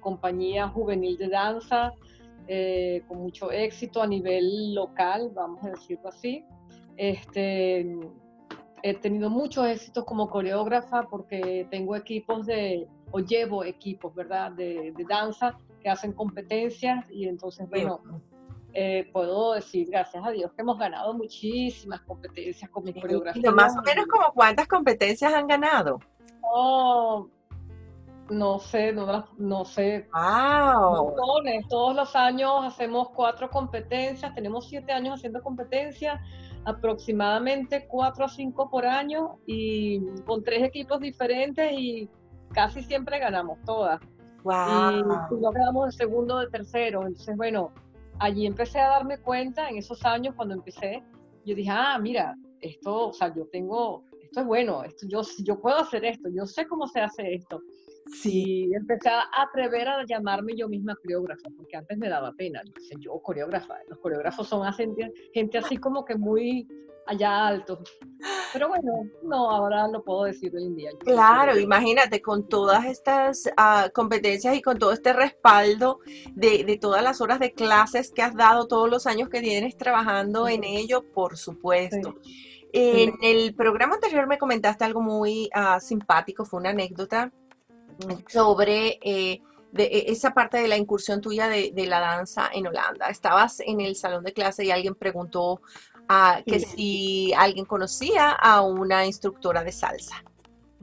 compañía 0.00 0.68
juvenil 0.68 1.16
de 1.18 1.28
danza 1.28 1.92
eh, 2.48 3.02
con 3.06 3.18
mucho 3.18 3.52
éxito 3.52 4.02
a 4.02 4.06
nivel 4.06 4.74
local, 4.74 5.30
vamos 5.32 5.62
a 5.64 5.70
decirlo 5.70 6.08
así. 6.08 6.44
Este, 6.96 7.86
he 8.82 8.94
tenido 8.94 9.30
muchos 9.30 9.66
éxitos 9.66 10.04
como 10.04 10.28
coreógrafa 10.28 11.04
porque 11.08 11.66
tengo 11.70 11.94
equipos 11.94 12.46
de, 12.46 12.88
o 13.12 13.20
llevo 13.20 13.64
equipos, 13.64 14.12
¿verdad?, 14.14 14.52
de, 14.52 14.92
danza 15.08 15.56
que 15.80 15.88
hacen 15.88 16.12
competencias 16.12 17.08
y 17.10 17.26
entonces, 17.28 17.68
bueno, 17.68 18.00
eh, 18.74 19.10
puedo 19.12 19.54
decir, 19.54 19.88
gracias 19.90 20.24
a 20.24 20.30
Dios, 20.30 20.52
que 20.52 20.62
hemos 20.62 20.78
ganado 20.78 21.12
muchísimas 21.14 22.00
competencias 22.02 22.70
con 22.70 22.84
mi 22.84 22.92
coreografía. 22.92 23.50
Más 23.50 23.76
o 23.76 23.82
menos 23.82 24.06
como 24.06 24.32
cuántas 24.32 24.66
competencias 24.66 25.32
han 25.32 25.46
ganado. 25.46 25.98
Oh, 26.40 27.28
no 28.30 28.58
sé, 28.58 28.92
no, 28.92 29.26
no 29.36 29.64
sé. 29.64 30.08
¡Wow! 30.12 31.14
Todos 31.68 31.94
los 31.94 32.16
años 32.16 32.64
hacemos 32.64 33.10
cuatro 33.10 33.50
competencias, 33.50 34.34
tenemos 34.34 34.68
siete 34.68 34.92
años 34.92 35.16
haciendo 35.16 35.42
competencias, 35.42 36.20
aproximadamente 36.64 37.86
cuatro 37.88 38.24
a 38.24 38.28
cinco 38.28 38.70
por 38.70 38.86
año 38.86 39.38
y 39.46 40.00
con 40.24 40.42
tres 40.42 40.62
equipos 40.62 41.00
diferentes 41.00 41.72
y 41.72 42.08
casi 42.52 42.82
siempre 42.82 43.18
ganamos 43.18 43.58
todas. 43.64 44.00
Wow. 44.44 45.30
Y 45.30 45.40
no 45.40 45.52
quedamos 45.52 45.86
de 45.86 45.92
segundo, 45.92 46.38
de 46.38 46.48
tercero. 46.48 47.06
Entonces, 47.06 47.36
bueno, 47.36 47.72
allí 48.18 48.46
empecé 48.46 48.80
a 48.80 48.88
darme 48.88 49.18
cuenta 49.18 49.68
en 49.68 49.78
esos 49.78 50.04
años 50.04 50.34
cuando 50.36 50.54
empecé, 50.54 51.02
yo 51.44 51.54
dije, 51.54 51.70
ah, 51.70 51.98
mira, 51.98 52.34
esto, 52.60 53.08
o 53.08 53.12
sea, 53.12 53.34
yo 53.34 53.46
tengo, 53.48 54.04
esto 54.22 54.40
es 54.40 54.46
bueno, 54.46 54.84
esto, 54.84 55.06
yo, 55.08 55.22
yo 55.44 55.60
puedo 55.60 55.78
hacer 55.78 56.04
esto, 56.04 56.28
yo 56.34 56.46
sé 56.46 56.66
cómo 56.66 56.86
se 56.86 57.00
hace 57.00 57.34
esto. 57.34 57.60
Sí. 58.06 58.68
Y 58.70 58.74
empecé 58.74 59.08
a 59.08 59.24
atrever 59.42 59.88
a 59.88 60.04
llamarme 60.06 60.54
yo 60.56 60.68
misma 60.68 60.96
coreógrafa, 60.96 61.48
porque 61.56 61.76
antes 61.76 61.98
me 61.98 62.08
daba 62.08 62.32
pena. 62.32 62.62
Yo, 62.64 62.98
yo 62.98 63.22
coreógrafa, 63.22 63.76
los 63.88 63.98
coreógrafos 63.98 64.48
son 64.48 64.70
gente 64.72 65.58
así 65.58 65.76
como 65.76 66.04
que 66.04 66.16
muy 66.16 66.66
allá 67.06 67.46
alto. 67.46 67.80
Pero 68.52 68.68
bueno, 68.68 69.04
no, 69.22 69.50
ahora 69.50 69.88
lo 69.88 70.02
puedo 70.02 70.24
decir 70.24 70.54
hoy 70.54 70.64
en 70.64 70.76
día. 70.76 70.90
Claro, 71.00 71.58
imagínate, 71.58 72.20
con 72.20 72.48
todas 72.48 72.84
estas 72.84 73.46
uh, 73.46 73.90
competencias 73.92 74.54
y 74.54 74.62
con 74.62 74.78
todo 74.78 74.92
este 74.92 75.12
respaldo 75.12 76.00
de, 76.32 76.64
de, 76.64 76.78
todas 76.78 77.02
las 77.02 77.20
horas 77.20 77.40
de 77.40 77.52
clases 77.52 78.12
que 78.12 78.22
has 78.22 78.34
dado, 78.34 78.68
todos 78.68 78.88
los 78.88 79.06
años 79.06 79.28
que 79.28 79.40
tienes 79.40 79.76
trabajando 79.76 80.48
en 80.48 80.64
ello, 80.64 81.04
por 81.12 81.36
supuesto. 81.36 82.16
Sí. 82.22 82.52
En 82.74 83.14
el 83.22 83.54
programa 83.54 83.96
anterior 83.96 84.26
me 84.26 84.38
comentaste 84.38 84.84
algo 84.84 85.02
muy 85.02 85.50
uh, 85.54 85.78
simpático, 85.78 86.44
fue 86.44 86.60
una 86.60 86.70
anécdota 86.70 87.30
sobre 88.28 88.98
eh, 89.02 89.40
de 89.72 89.84
e, 89.84 90.12
esa 90.12 90.32
parte 90.32 90.58
de 90.58 90.68
la 90.68 90.76
incursión 90.76 91.20
tuya 91.20 91.48
de, 91.48 91.72
de, 91.74 91.86
la 91.86 92.00
danza 92.00 92.50
en 92.52 92.66
Holanda. 92.66 93.08
Estabas 93.08 93.60
en 93.60 93.80
el 93.80 93.96
salón 93.96 94.22
de 94.22 94.32
clase 94.32 94.64
y 94.64 94.70
alguien 94.70 94.94
preguntó 94.94 95.54
uh, 95.54 96.42
que 96.46 96.60
si 96.60 97.32
alguien 97.34 97.64
conocía 97.64 98.30
a 98.30 98.60
una 98.62 99.06
instructora 99.06 99.64
de 99.64 99.72
salsa. 99.72 100.22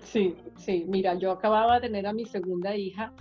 Sí, 0.04 0.36
sí, 0.58 0.86
mira, 0.88 1.14
yo 1.16 1.32
acababa 1.32 1.76
de 1.76 1.88
tener 1.88 2.08
a 2.08 2.14
mi 2.14 2.26
segunda 2.26 2.76
hija 2.76 3.14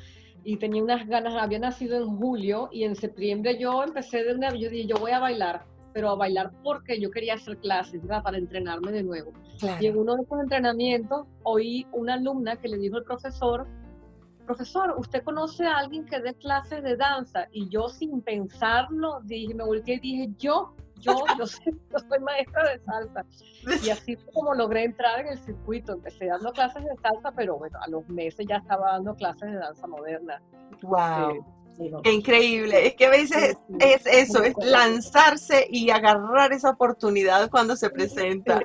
y 0.45 0.57
tenía 0.57 0.83
unas 0.83 1.07
ganas, 1.07 1.35
había 1.35 1.59
nacido 1.59 1.99
en 1.99 2.17
julio 2.17 2.69
y 2.73 2.85
en 2.85 2.97
septiembre 2.97 3.59
yo 3.59 3.83
empecé 3.83 4.25
de 4.25 4.35
una, 4.35 4.51
yo 4.55 4.71
dije, 4.71 4.87
yo 4.87 4.97
voy 4.97 5.11
a 5.11 5.19
bailar, 5.19 5.67
pero 5.93 6.11
a 6.11 6.15
bailar 6.15 6.53
porque 6.63 7.01
yo 7.01 7.11
quería 7.11 7.35
hacer 7.35 7.59
clases, 7.59 8.01
¿verdad? 8.01 8.23
Para 8.23 8.39
entrenarme 8.39 8.93
de 8.93 9.03
nuevo. 9.03 9.33
Claro. 9.59 9.83
Y 9.83 9.87
en 9.89 9.99
uno 9.99 10.17
de 10.17 10.23
esos 10.23 10.41
entrenamientos 10.41 11.27
oí 11.43 11.87
una 11.93 12.15
alumna 12.15 12.57
que 12.57 12.69
le 12.69 12.79
dijo 12.79 12.97
al 12.97 13.05
profesor, 13.05 13.67
profesor, 14.49 14.95
¿usted 14.97 15.23
conoce 15.23 15.67
a 15.67 15.77
alguien 15.77 16.07
que 16.07 16.21
dé 16.21 16.35
clases 16.35 16.83
de 16.83 16.97
danza? 16.97 17.49
Y 17.53 17.69
yo 17.69 17.89
sin 17.91 18.23
pensarlo, 18.23 19.21
dije, 19.25 19.55
me 19.55 19.63
volteé 19.63 19.97
y 19.97 20.01
dije, 20.01 20.29
yo, 20.39 20.75
yo, 20.97 21.13
yo, 21.39 21.47
soy, 21.47 21.79
yo 21.93 21.99
soy 21.99 22.19
maestra 22.21 22.71
de 22.71 22.79
salsa. 22.81 23.27
Y 23.85 23.91
así 23.91 24.17
fue 24.17 24.33
como 24.33 24.55
logré 24.55 24.85
entrar 24.85 25.21
en 25.21 25.29
el 25.29 25.39
circuito. 25.39 25.93
Empecé 25.93 26.27
dando 26.27 26.51
clases 26.53 26.83
de 26.83 26.97
salsa, 27.03 27.31
pero 27.33 27.59
bueno, 27.59 27.79
a 27.81 27.91
los 27.91 28.09
meses 28.09 28.47
ya 28.49 28.57
estaba 28.57 28.93
dando 28.93 29.15
clases 29.15 29.53
de 29.53 29.59
danza 29.59 29.87
moderna. 29.87 30.41
¡Wow! 30.83 31.31
Eh, 31.31 31.41
bueno. 31.77 32.01
Increíble, 32.05 32.87
es 32.87 32.95
que 32.95 33.07
a 33.07 33.11
veces 33.11 33.57
sí. 33.69 33.75
es 33.81 34.07
eso, 34.07 34.43
es 34.43 34.55
lanzarse 34.57 35.67
y 35.71 35.91
agarrar 35.91 36.53
esa 36.53 36.71
oportunidad 36.71 37.51
cuando 37.51 37.77
se 37.77 37.91
presenta. 37.91 38.63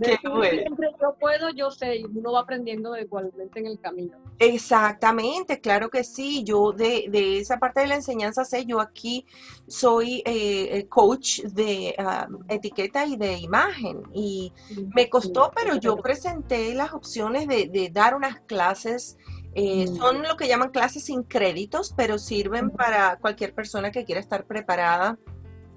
Qué 0.00 0.28
bueno. 0.28 0.60
Siempre 0.60 0.88
yo 1.00 1.14
puedo, 1.18 1.50
yo 1.50 1.70
sé, 1.70 1.96
y 1.96 2.04
uno 2.04 2.32
va 2.32 2.40
aprendiendo 2.40 2.96
igualmente 2.96 3.58
en 3.58 3.66
el 3.66 3.80
camino. 3.80 4.16
Exactamente, 4.38 5.60
claro 5.60 5.90
que 5.90 6.04
sí. 6.04 6.44
Yo 6.44 6.72
de, 6.72 7.06
de 7.10 7.38
esa 7.38 7.58
parte 7.58 7.80
de 7.80 7.88
la 7.88 7.96
enseñanza 7.96 8.44
sé, 8.44 8.64
yo 8.64 8.80
aquí 8.80 9.26
soy 9.66 10.22
eh, 10.24 10.86
coach 10.88 11.40
de 11.40 11.96
uh, 11.98 12.38
etiqueta 12.48 13.06
y 13.06 13.16
de 13.16 13.38
imagen. 13.38 14.02
Y 14.12 14.52
me 14.94 15.08
costó, 15.08 15.50
pero 15.54 15.76
yo 15.76 15.96
presenté 15.96 16.74
las 16.74 16.92
opciones 16.92 17.48
de, 17.48 17.68
de 17.68 17.90
dar 17.90 18.14
unas 18.14 18.40
clases. 18.40 19.16
Eh, 19.54 19.88
son 19.88 20.22
lo 20.22 20.36
que 20.36 20.46
llaman 20.46 20.70
clases 20.70 21.04
sin 21.04 21.24
créditos, 21.24 21.92
pero 21.96 22.18
sirven 22.18 22.70
para 22.70 23.16
cualquier 23.16 23.54
persona 23.54 23.90
que 23.90 24.04
quiera 24.04 24.20
estar 24.20 24.44
preparada 24.44 25.18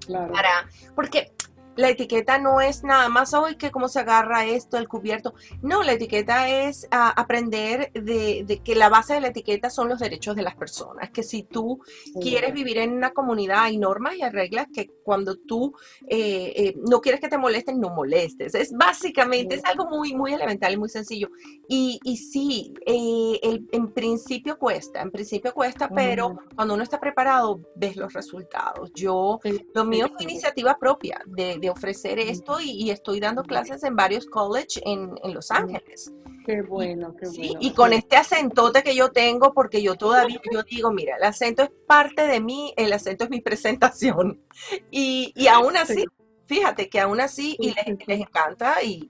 Claro. 0.06 0.32
Para, 0.32 0.68
porque 0.94 1.32
la 1.76 1.88
etiqueta 1.88 2.38
no 2.38 2.60
es 2.60 2.84
nada 2.84 3.08
más 3.08 3.34
hoy 3.34 3.56
que 3.56 3.70
cómo 3.70 3.88
se 3.88 4.00
agarra 4.00 4.44
esto, 4.46 4.76
el 4.76 4.88
cubierto. 4.88 5.34
No, 5.62 5.82
la 5.82 5.92
etiqueta 5.92 6.48
es 6.48 6.84
uh, 6.84 7.12
aprender 7.16 7.92
de, 7.92 8.44
de, 8.46 8.58
que 8.58 8.74
la 8.74 8.88
base 8.88 9.14
de 9.14 9.20
la 9.20 9.28
etiqueta 9.28 9.70
son 9.70 9.88
los 9.88 10.00
derechos 10.00 10.36
de 10.36 10.42
las 10.42 10.54
personas. 10.54 11.10
Que 11.10 11.22
si 11.22 11.42
tú 11.42 11.80
sí. 11.86 12.12
quieres 12.20 12.52
vivir 12.52 12.78
en 12.78 12.92
una 12.92 13.12
comunidad, 13.12 13.60
hay 13.62 13.78
normas 13.78 14.16
y 14.16 14.22
hay 14.22 14.30
reglas 14.30 14.66
que 14.72 14.90
cuando 15.02 15.36
tú 15.36 15.74
eh, 16.08 16.52
eh, 16.56 16.74
no 16.88 17.00
quieres 17.00 17.20
que 17.20 17.28
te 17.28 17.38
molesten, 17.38 17.80
no 17.80 17.90
molestes. 17.90 18.54
Es 18.54 18.72
básicamente, 18.72 19.56
sí. 19.56 19.62
es 19.64 19.70
algo 19.70 19.88
muy, 19.88 20.14
muy 20.14 20.34
elemental 20.34 20.72
y 20.72 20.76
muy 20.76 20.88
sencillo. 20.88 21.30
Y, 21.68 21.98
y 22.04 22.16
sí, 22.18 22.74
eh, 22.84 23.38
el, 23.42 23.66
en 23.72 23.92
principio 23.92 24.58
cuesta, 24.58 25.00
en 25.00 25.10
principio 25.10 25.54
cuesta, 25.54 25.88
-huh. 25.88 25.94
pero 25.94 26.36
cuando 26.54 26.74
uno 26.74 26.82
está 26.82 27.00
preparado, 27.00 27.60
ves 27.76 27.96
los 27.96 28.12
resultados. 28.12 28.92
Yo, 28.94 29.40
sí. 29.42 29.66
lo 29.74 29.84
mío 29.84 30.08
fue 30.12 30.24
iniciativa 30.24 30.76
propia 30.78 31.22
de 31.26 31.58
de 31.62 31.70
ofrecer 31.70 32.18
esto 32.18 32.60
y, 32.60 32.72
y, 32.72 32.90
estoy 32.90 33.20
dando 33.20 33.44
clases 33.44 33.84
en 33.84 33.94
varios 33.94 34.26
college 34.26 34.82
en, 34.84 35.14
en 35.22 35.32
Los 35.32 35.52
Ángeles. 35.52 36.12
Qué 36.44 36.60
bueno, 36.60 37.14
qué 37.16 37.26
sí, 37.26 37.48
bueno. 37.50 37.58
Y 37.60 37.72
con 37.72 37.92
este 37.92 38.16
acentote 38.16 38.82
que 38.82 38.96
yo 38.96 39.12
tengo, 39.12 39.54
porque 39.54 39.80
yo 39.80 39.94
todavía, 39.94 40.40
yo 40.52 40.64
digo, 40.64 40.90
mira, 40.90 41.16
el 41.16 41.22
acento 41.22 41.62
es 41.62 41.70
parte 41.86 42.26
de 42.26 42.40
mí, 42.40 42.74
el 42.76 42.92
acento 42.92 43.24
es 43.24 43.30
mi 43.30 43.40
presentación. 43.48 44.42
Y, 44.90 45.32
y 45.36 45.46
aún 45.46 45.76
así, 45.76 46.00
sí. 46.00 46.06
fíjate 46.46 46.88
que 46.88 46.98
aún 46.98 47.20
así, 47.20 47.56
y 47.60 47.68
les, 47.68 48.08
les 48.08 48.20
encanta, 48.20 48.82
y 48.82 49.08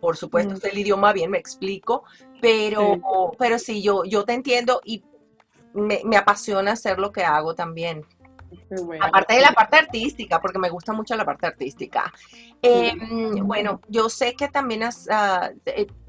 por 0.00 0.16
supuesto, 0.16 0.54
mm. 0.54 0.70
el 0.70 0.78
idioma 0.78 1.12
bien 1.12 1.30
me 1.30 1.38
explico, 1.38 2.04
pero 2.40 2.94
sí, 2.94 3.00
pero 3.38 3.58
sí 3.58 3.82
yo, 3.82 4.04
yo 4.04 4.24
te 4.24 4.32
entiendo 4.32 4.80
y 4.84 5.04
me, 5.74 6.00
me 6.04 6.16
apasiona 6.16 6.72
hacer 6.72 6.98
lo 6.98 7.12
que 7.12 7.24
hago 7.24 7.54
también. 7.54 8.06
Bueno. 8.84 9.04
Aparte 9.04 9.34
de 9.34 9.40
la 9.40 9.52
parte 9.52 9.76
artística, 9.76 10.40
porque 10.40 10.58
me 10.58 10.70
gusta 10.70 10.92
mucho 10.92 11.16
la 11.16 11.24
parte 11.24 11.46
artística. 11.46 12.12
Eh, 12.62 12.92
bueno, 13.42 13.80
yo 13.88 14.08
sé 14.08 14.34
que 14.34 14.48
también 14.48 14.82
has, 14.82 15.06
uh, 15.06 15.54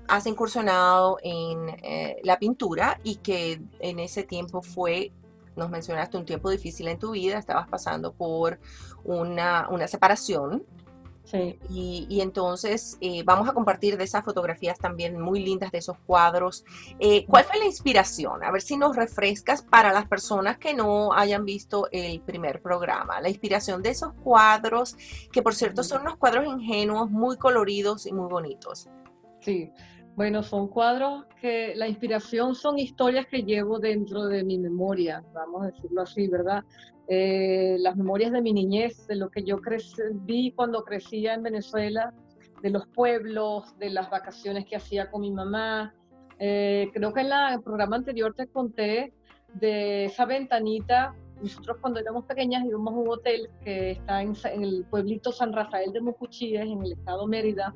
has 0.08 0.26
incursionado 0.26 1.18
en 1.24 1.70
eh, 1.84 2.20
la 2.24 2.38
pintura 2.38 3.00
y 3.04 3.18
que 3.18 3.62
en 3.80 4.00
ese 4.00 4.24
tiempo 4.24 4.62
fue, 4.62 5.12
nos 5.56 5.70
mencionaste, 5.70 6.18
un 6.18 6.26
tiempo 6.26 6.50
difícil 6.50 6.88
en 6.88 7.00
tu 7.00 7.12
vida, 7.12 7.38
estabas 7.38 7.68
pasando 7.68 8.12
por 8.14 8.60
una, 9.04 9.68
una 9.70 9.88
separación. 9.88 10.64
Sí. 11.24 11.60
Y, 11.70 12.08
y, 12.10 12.22
entonces 12.22 12.98
eh, 13.00 13.24
vamos 13.24 13.48
a 13.48 13.54
compartir 13.54 13.98
de 13.98 14.04
esas 14.04 14.26
fotografías 14.26 14.78
también 14.80 15.20
muy 15.20 15.40
lindas 15.40 15.72
de 15.72 15.78
esos 15.78 15.98
cuadros. 16.00 16.66
Eh, 17.00 17.26
¿Cuál 17.26 17.46
fue 17.46 17.60
la 17.60 17.66
inspiración? 17.66 18.44
A 18.44 18.52
ver 18.52 18.62
si 18.62 18.76
nos 18.76 18.96
refrescas 18.96 19.62
para 19.62 19.94
las 19.94 20.08
personas 20.08 20.58
que 20.58 20.74
no 20.74 21.14
hayan 21.14 21.46
visto 21.46 21.88
el 21.92 22.22
primer 22.22 22.62
programa. 22.62 23.22
La 23.22 23.30
inspiración 23.30 23.82
de 23.82 23.92
esos 23.92 24.14
cuadros, 24.24 24.98
que 25.32 25.42
por 25.42 25.56
cierto 25.56 25.84
son 25.84 26.02
unos 26.02 26.18
cuadros 26.18 26.46
ingenuos, 26.46 27.10
muy 27.10 27.38
coloridos 27.38 28.06
y 28.08 28.14
muy 28.14 28.28
bonitos. 28.28 28.90
Sí, 29.40 29.72
bueno, 30.16 30.44
son 30.44 30.68
cuadros 30.68 31.26
que 31.40 31.74
la 31.76 31.88
inspiración 31.88 32.54
son 32.54 32.78
historias 32.78 33.26
que 33.28 33.44
llevo 33.44 33.80
dentro 33.80 34.26
de 34.26 34.44
mi 34.44 34.58
memoria, 34.58 35.24
vamos 35.34 35.64
a 35.64 35.66
decirlo 35.68 36.02
así, 36.02 36.28
¿verdad? 36.28 36.64
Eh, 37.08 37.78
las 37.80 37.96
memorias 37.96 38.32
de 38.32 38.42
mi 38.42 38.54
niñez, 38.54 39.08
de 39.08 39.16
lo 39.16 39.30
que 39.30 39.44
yo 39.44 39.58
vi 40.26 40.52
cuando 40.52 40.84
crecía 40.84 41.34
en 41.34 41.44
Venezuela, 41.44 42.14
de 42.62 42.70
los 42.70 42.88
pueblos, 42.88 43.78
de 43.80 43.90
las 43.90 44.10
vacaciones 44.10 44.66
que 44.66 44.76
hacía 44.76 45.10
con 45.10 45.22
mi 45.22 45.32
mamá. 45.32 45.94
Eh, 46.40 46.90
creo 46.94 47.14
que 47.14 47.22
en 47.22 47.30
la, 47.30 47.54
el 47.54 47.62
programa 47.62 47.96
anterior 47.96 48.34
te 48.36 48.48
conté 48.48 49.14
de 49.56 50.06
esa 50.06 50.26
ventanita. 50.26 51.16
Nosotros 51.42 51.78
cuando 51.82 52.00
éramos 52.00 52.26
pequeñas 52.26 52.64
íbamos 52.66 52.94
a 52.94 52.98
un 52.98 53.10
hotel 53.10 53.50
que 53.64 53.92
está 53.92 54.22
en, 54.22 54.34
en 54.46 54.64
el 54.64 54.86
pueblito 54.90 55.32
San 55.32 55.54
Rafael 55.54 55.92
de 55.92 56.02
Mucuchíes, 56.02 56.62
en 56.62 56.84
el 56.84 56.94
estado 56.94 57.28
Mérida. 57.28 57.74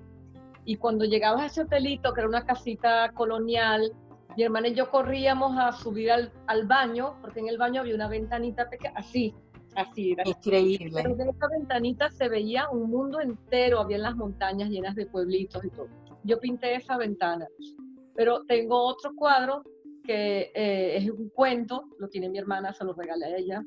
Y 0.66 0.78
cuando 0.78 1.06
llegabas 1.06 1.42
a 1.42 1.46
ese 1.46 1.62
hotelito, 1.62 2.14
que 2.14 2.22
era 2.22 2.28
una 2.28 2.46
casita 2.46 3.12
colonial, 3.14 3.92
mi 4.36 4.44
hermana 4.44 4.68
y 4.68 4.74
yo 4.74 4.90
corríamos 4.90 5.58
a 5.58 5.72
subir 5.72 6.12
al, 6.12 6.32
al, 6.48 6.66
baño, 6.66 7.18
porque 7.22 7.40
en 7.40 7.48
el 7.48 7.58
baño 7.58 7.82
había 7.82 7.96
una 7.96 8.08
ventanita 8.08 8.68
pequeña, 8.70 8.94
así, 8.96 9.34
así. 9.76 10.14
Era. 10.14 10.24
Increíble. 10.26 11.02
Pero 11.04 11.16
de 11.16 11.30
esa 11.30 11.48
ventanita 11.48 12.10
se 12.10 12.28
veía 12.28 12.70
un 12.70 12.90
mundo 12.90 13.22
entero, 13.22 13.80
había 13.80 14.00
las 14.00 14.16
montañas 14.16 14.70
llenas 14.70 14.96
de 14.96 15.06
pueblitos 15.06 15.64
y 15.64 15.70
todo. 15.70 15.88
Yo 16.24 16.40
pinté 16.40 16.76
esa 16.76 16.98
ventana. 16.98 17.48
Pero 18.16 18.44
tengo 18.46 18.82
otro 18.82 19.14
cuadro 19.16 19.64
que 20.04 20.52
eh, 20.56 20.98
es 20.98 21.10
un 21.10 21.30
cuento, 21.30 21.90
lo 22.00 22.08
tiene 22.08 22.30
mi 22.30 22.38
hermana, 22.38 22.74
se 22.74 22.84
lo 22.84 22.94
regalé 22.94 23.26
a 23.26 23.38
ella. 23.38 23.64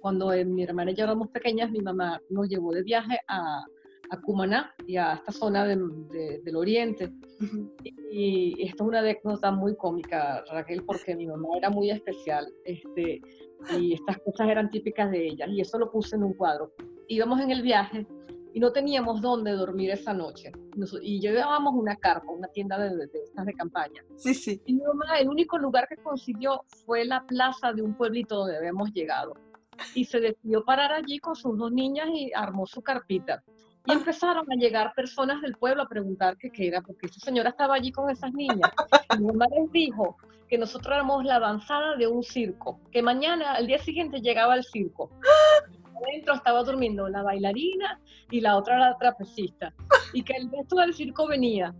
Cuando 0.00 0.32
eh, 0.32 0.44
mi 0.44 0.62
hermana 0.62 0.92
y 0.92 0.94
yo 0.94 1.04
éramos 1.04 1.28
pequeñas, 1.28 1.70
mi 1.70 1.80
mamá 1.80 2.20
nos 2.30 2.48
llevó 2.48 2.72
de 2.72 2.82
viaje 2.82 3.18
a, 3.28 3.62
a 4.10 4.20
Cumaná 4.20 4.74
y 4.86 4.96
a 4.96 5.14
esta 5.14 5.32
zona 5.32 5.64
de, 5.66 5.76
de, 5.76 6.40
del 6.44 6.56
oriente. 6.56 7.06
Uh 7.40 7.44
-huh. 7.44 7.72
y, 7.84 8.54
y, 8.60 8.62
esto 8.64 8.84
es 8.84 8.88
una 8.88 8.98
anécdota 9.00 9.50
muy 9.50 9.76
cómica, 9.76 10.44
Raquel, 10.50 10.82
porque 10.84 11.14
mi 11.16 11.26
mamá 11.26 11.48
era 11.56 11.70
muy 11.70 11.90
especial 11.90 12.46
este, 12.64 13.20
y 13.78 13.94
estas 13.94 14.18
cosas 14.18 14.48
eran 14.48 14.70
típicas 14.70 15.10
de 15.10 15.26
ella. 15.28 15.46
Y 15.46 15.60
eso 15.60 15.78
lo 15.78 15.90
puse 15.90 16.16
en 16.16 16.24
un 16.24 16.34
cuadro. 16.34 16.72
Íbamos 17.08 17.40
en 17.40 17.50
el 17.50 17.62
viaje 17.62 18.06
y 18.52 18.60
no 18.60 18.72
teníamos 18.72 19.20
dónde 19.20 19.52
dormir 19.52 19.90
esa 19.90 20.12
noche. 20.12 20.52
Nos, 20.76 20.96
y 21.02 21.20
llevábamos 21.20 21.74
una 21.74 21.96
carpa, 21.96 22.32
una 22.32 22.48
tienda 22.48 22.78
de, 22.78 22.96
de, 22.96 23.18
estas 23.24 23.46
de 23.46 23.52
campaña. 23.54 24.04
Sí, 24.16 24.34
sí. 24.34 24.60
Y 24.66 24.74
mi 24.74 24.82
mamá, 24.82 25.18
el 25.18 25.28
único 25.28 25.58
lugar 25.58 25.86
que 25.88 25.96
consiguió 25.96 26.64
fue 26.84 27.04
la 27.04 27.24
plaza 27.26 27.72
de 27.72 27.82
un 27.82 27.94
pueblito 27.94 28.36
donde 28.36 28.56
habíamos 28.56 28.92
llegado. 28.92 29.34
Y 29.94 30.04
se 30.04 30.20
decidió 30.20 30.64
parar 30.64 30.92
allí 30.92 31.18
con 31.20 31.34
sus 31.34 31.56
dos 31.56 31.72
niñas 31.72 32.08
y 32.12 32.30
armó 32.34 32.66
su 32.66 32.82
carpita. 32.82 33.42
Y 33.86 33.92
empezaron 33.92 34.50
a 34.50 34.54
llegar 34.56 34.92
personas 34.94 35.40
del 35.40 35.56
pueblo 35.56 35.82
a 35.82 35.88
preguntar 35.88 36.36
qué 36.36 36.50
era, 36.58 36.82
porque 36.82 37.08
su 37.08 37.18
señora 37.20 37.50
estaba 37.50 37.74
allí 37.74 37.92
con 37.92 38.10
esas 38.10 38.32
niñas. 38.32 38.70
Y 39.14 39.18
mi 39.18 39.26
mamá 39.26 39.46
les 39.56 39.72
dijo 39.72 40.16
que 40.48 40.58
nosotros 40.58 40.94
éramos 40.94 41.24
la 41.24 41.36
avanzada 41.36 41.96
de 41.96 42.06
un 42.06 42.22
circo, 42.22 42.80
que 42.90 43.02
mañana, 43.02 43.52
al 43.52 43.66
día 43.66 43.78
siguiente, 43.78 44.20
llegaba 44.20 44.56
el 44.56 44.64
circo. 44.64 45.10
Adentro 46.02 46.34
estaba 46.34 46.62
durmiendo 46.62 47.08
la 47.08 47.22
bailarina 47.22 48.00
y 48.30 48.40
la 48.40 48.56
otra 48.56 48.78
la 48.78 48.98
trapecista, 48.98 49.72
y 50.12 50.22
que 50.22 50.34
el 50.34 50.50
resto 50.50 50.76
del 50.76 50.94
circo 50.94 51.26
venía. 51.26 51.74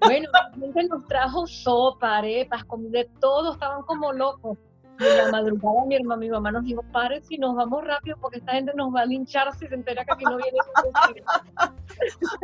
Bueno, 0.00 0.28
la 0.32 0.50
gente 0.58 0.84
nos 0.84 1.06
trajo 1.06 1.46
sopa, 1.46 2.18
arepas, 2.18 2.64
comida, 2.64 3.02
todos 3.20 3.54
estaban 3.54 3.82
como 3.82 4.12
locos. 4.12 4.58
Y 4.98 5.04
en 5.04 5.16
la 5.16 5.30
madrugada 5.30 5.84
mi 5.86 5.96
hermana, 5.96 6.20
mi 6.20 6.28
mamá 6.28 6.52
nos 6.52 6.64
dijo, 6.64 6.82
paren 6.92 7.22
si 7.24 7.38
nos 7.38 7.54
vamos 7.56 7.84
rápido 7.84 8.16
porque 8.20 8.38
esta 8.38 8.52
gente 8.52 8.72
nos 8.74 8.94
va 8.94 9.00
a 9.00 9.06
linchar 9.06 9.52
si 9.58 9.66
se 9.66 9.74
entera 9.74 10.04
que 10.04 10.12
aquí 10.12 10.24
no 10.24 10.36
viene. 10.36 10.58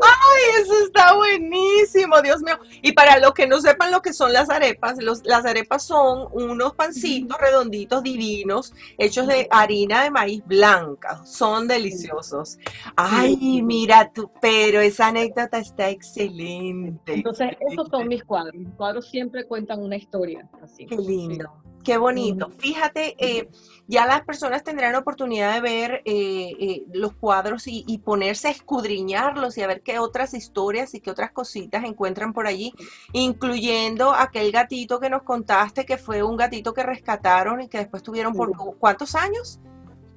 ¡Ay, 0.02 0.62
eso 0.62 0.75
está 0.85 1.14
buenísimo, 1.14 2.21
Dios 2.23 2.42
mío! 2.42 2.59
Y 2.83 2.92
para 2.92 3.19
los 3.19 3.33
que 3.33 3.47
no 3.47 3.61
sepan 3.61 3.90
lo 3.90 4.02
que 4.02 4.12
son 4.12 4.33
las 4.33 4.50
arepas, 4.50 5.02
los, 5.02 5.25
las 5.25 5.45
arepas 5.45 5.83
son 5.83 6.28
unos 6.33 6.75
pancitos 6.75 7.38
redonditos 7.38 8.02
divinos 8.02 8.73
hechos 8.99 9.26
de 9.26 9.49
harina 9.50 10.04
de 10.04 10.11
maíz 10.11 10.45
blanca. 10.45 11.25
Son 11.25 11.69
deliciosos. 11.69 12.59
¡Ay, 12.97 13.62
mira 13.62 14.11
tú! 14.12 14.30
Pero 14.40 14.80
esa 14.80 15.09
anécdota 15.09 15.59
está 15.59 15.88
excelente. 15.90 17.14
Entonces, 17.14 17.50
esos 17.61 17.88
son 17.88 18.09
mis 18.09 18.25
cuadros. 18.25 18.54
Mis 18.54 18.75
cuadros 18.75 19.09
siempre 19.09 19.47
cuentan 19.47 19.83
una 19.83 19.97
historia. 19.97 20.49
Así. 20.62 20.87
Qué 20.87 20.97
lindo. 20.97 21.50
Qué 21.85 21.97
bonito. 21.97 22.51
Fíjate, 22.59 23.17
eh, 23.19 23.49
ya 23.87 24.07
las 24.07 24.23
personas 24.23 24.63
tendrán 24.63 24.95
oportunidad 24.97 25.55
de 25.55 25.61
ver 25.61 26.03
eh, 26.05 26.53
eh, 26.61 26.85
los 26.93 27.15
cuadros 27.15 27.67
y, 27.67 27.85
y, 27.87 27.99
ponerse 27.99 28.49
a 28.49 28.51
escudriñarlos 28.51 29.57
y 29.57 29.63
a 29.63 29.67
ver 29.67 29.81
qué 29.81 29.99
otras 29.99 30.35
historias 30.35 30.95
y 30.95 31.01
qué 31.01 31.11
otras 31.11 31.33
cositas 31.33 31.85
encuentran 31.85 32.35
por 32.35 32.47
allí, 32.47 32.73
incluyendo 33.13 34.13
aquel 34.13 34.53
gatito 34.53 35.01
que 35.01 35.09
nos 35.09 35.23
contaste 35.23 35.87
que 35.87 35.97
fue 35.97 36.23
un 36.23 36.37
gatito 36.37 36.75
que 36.75 36.83
rescataron 36.83 37.63
y 37.63 37.69
que 37.69 37.79
después 37.79 38.03
tuvieron 38.03 38.35
por 38.35 38.55
cuántos 38.79 39.15
años? 39.15 39.59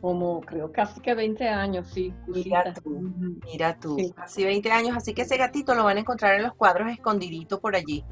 Como 0.02 0.42
creo 0.42 0.70
casi 0.70 1.00
que 1.00 1.16
20 1.16 1.48
años, 1.48 1.88
sí. 1.94 2.14
Mira 2.28 2.74
tú, 2.74 3.14
mira 3.46 3.80
tú, 3.80 3.98
casi 4.14 4.44
20 4.44 4.70
años, 4.70 4.98
así 4.98 5.14
que 5.14 5.22
ese 5.22 5.38
gatito 5.38 5.74
lo 5.76 5.86
van 5.86 5.96
a 5.96 6.02
encontrar 6.02 6.36
en 6.36 6.44
los 6.44 6.54
cuadros 6.56 6.92
escondidito 6.92 7.62
por 7.62 7.74
allí. 7.74 8.04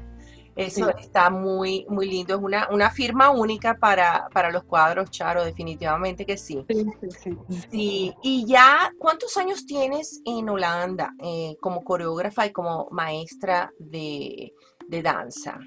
Eso 0.54 0.90
está 0.98 1.30
muy, 1.30 1.86
muy 1.88 2.08
lindo. 2.08 2.34
Es 2.34 2.40
una, 2.40 2.68
una 2.70 2.90
firma 2.90 3.30
única 3.30 3.78
para, 3.78 4.28
para, 4.32 4.50
los 4.50 4.64
cuadros, 4.64 5.10
Charo, 5.10 5.44
definitivamente 5.44 6.26
que 6.26 6.36
sí. 6.36 6.64
Sí, 6.68 6.86
sí, 7.18 7.30
sí. 7.70 8.14
Y 8.22 8.46
ya, 8.46 8.92
¿cuántos 8.98 9.36
años 9.36 9.64
tienes 9.64 10.20
en 10.24 10.48
Holanda 10.48 11.14
eh, 11.22 11.56
como 11.60 11.82
coreógrafa 11.82 12.46
y 12.46 12.52
como 12.52 12.88
maestra 12.90 13.72
de, 13.78 14.52
de, 14.88 15.02
danza? 15.02 15.58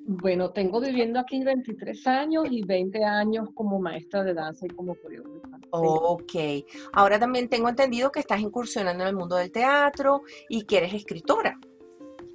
Bueno, 0.00 0.50
tengo 0.50 0.80
viviendo 0.80 1.20
aquí 1.20 1.44
23 1.44 2.06
años 2.06 2.46
y 2.50 2.64
20 2.64 3.04
años 3.04 3.48
como 3.54 3.78
maestra 3.78 4.24
de 4.24 4.32
danza 4.32 4.66
y 4.66 4.70
como 4.70 4.94
coreógrafa. 4.94 5.58
Ok. 5.70 6.32
Ahora 6.94 7.18
también 7.18 7.48
tengo 7.48 7.68
entendido 7.68 8.10
que 8.10 8.20
estás 8.20 8.40
incursionando 8.40 9.04
en 9.04 9.10
el 9.10 9.16
mundo 9.16 9.36
del 9.36 9.52
teatro 9.52 10.22
y 10.48 10.62
que 10.62 10.78
eres 10.78 10.94
escritora 10.94 11.58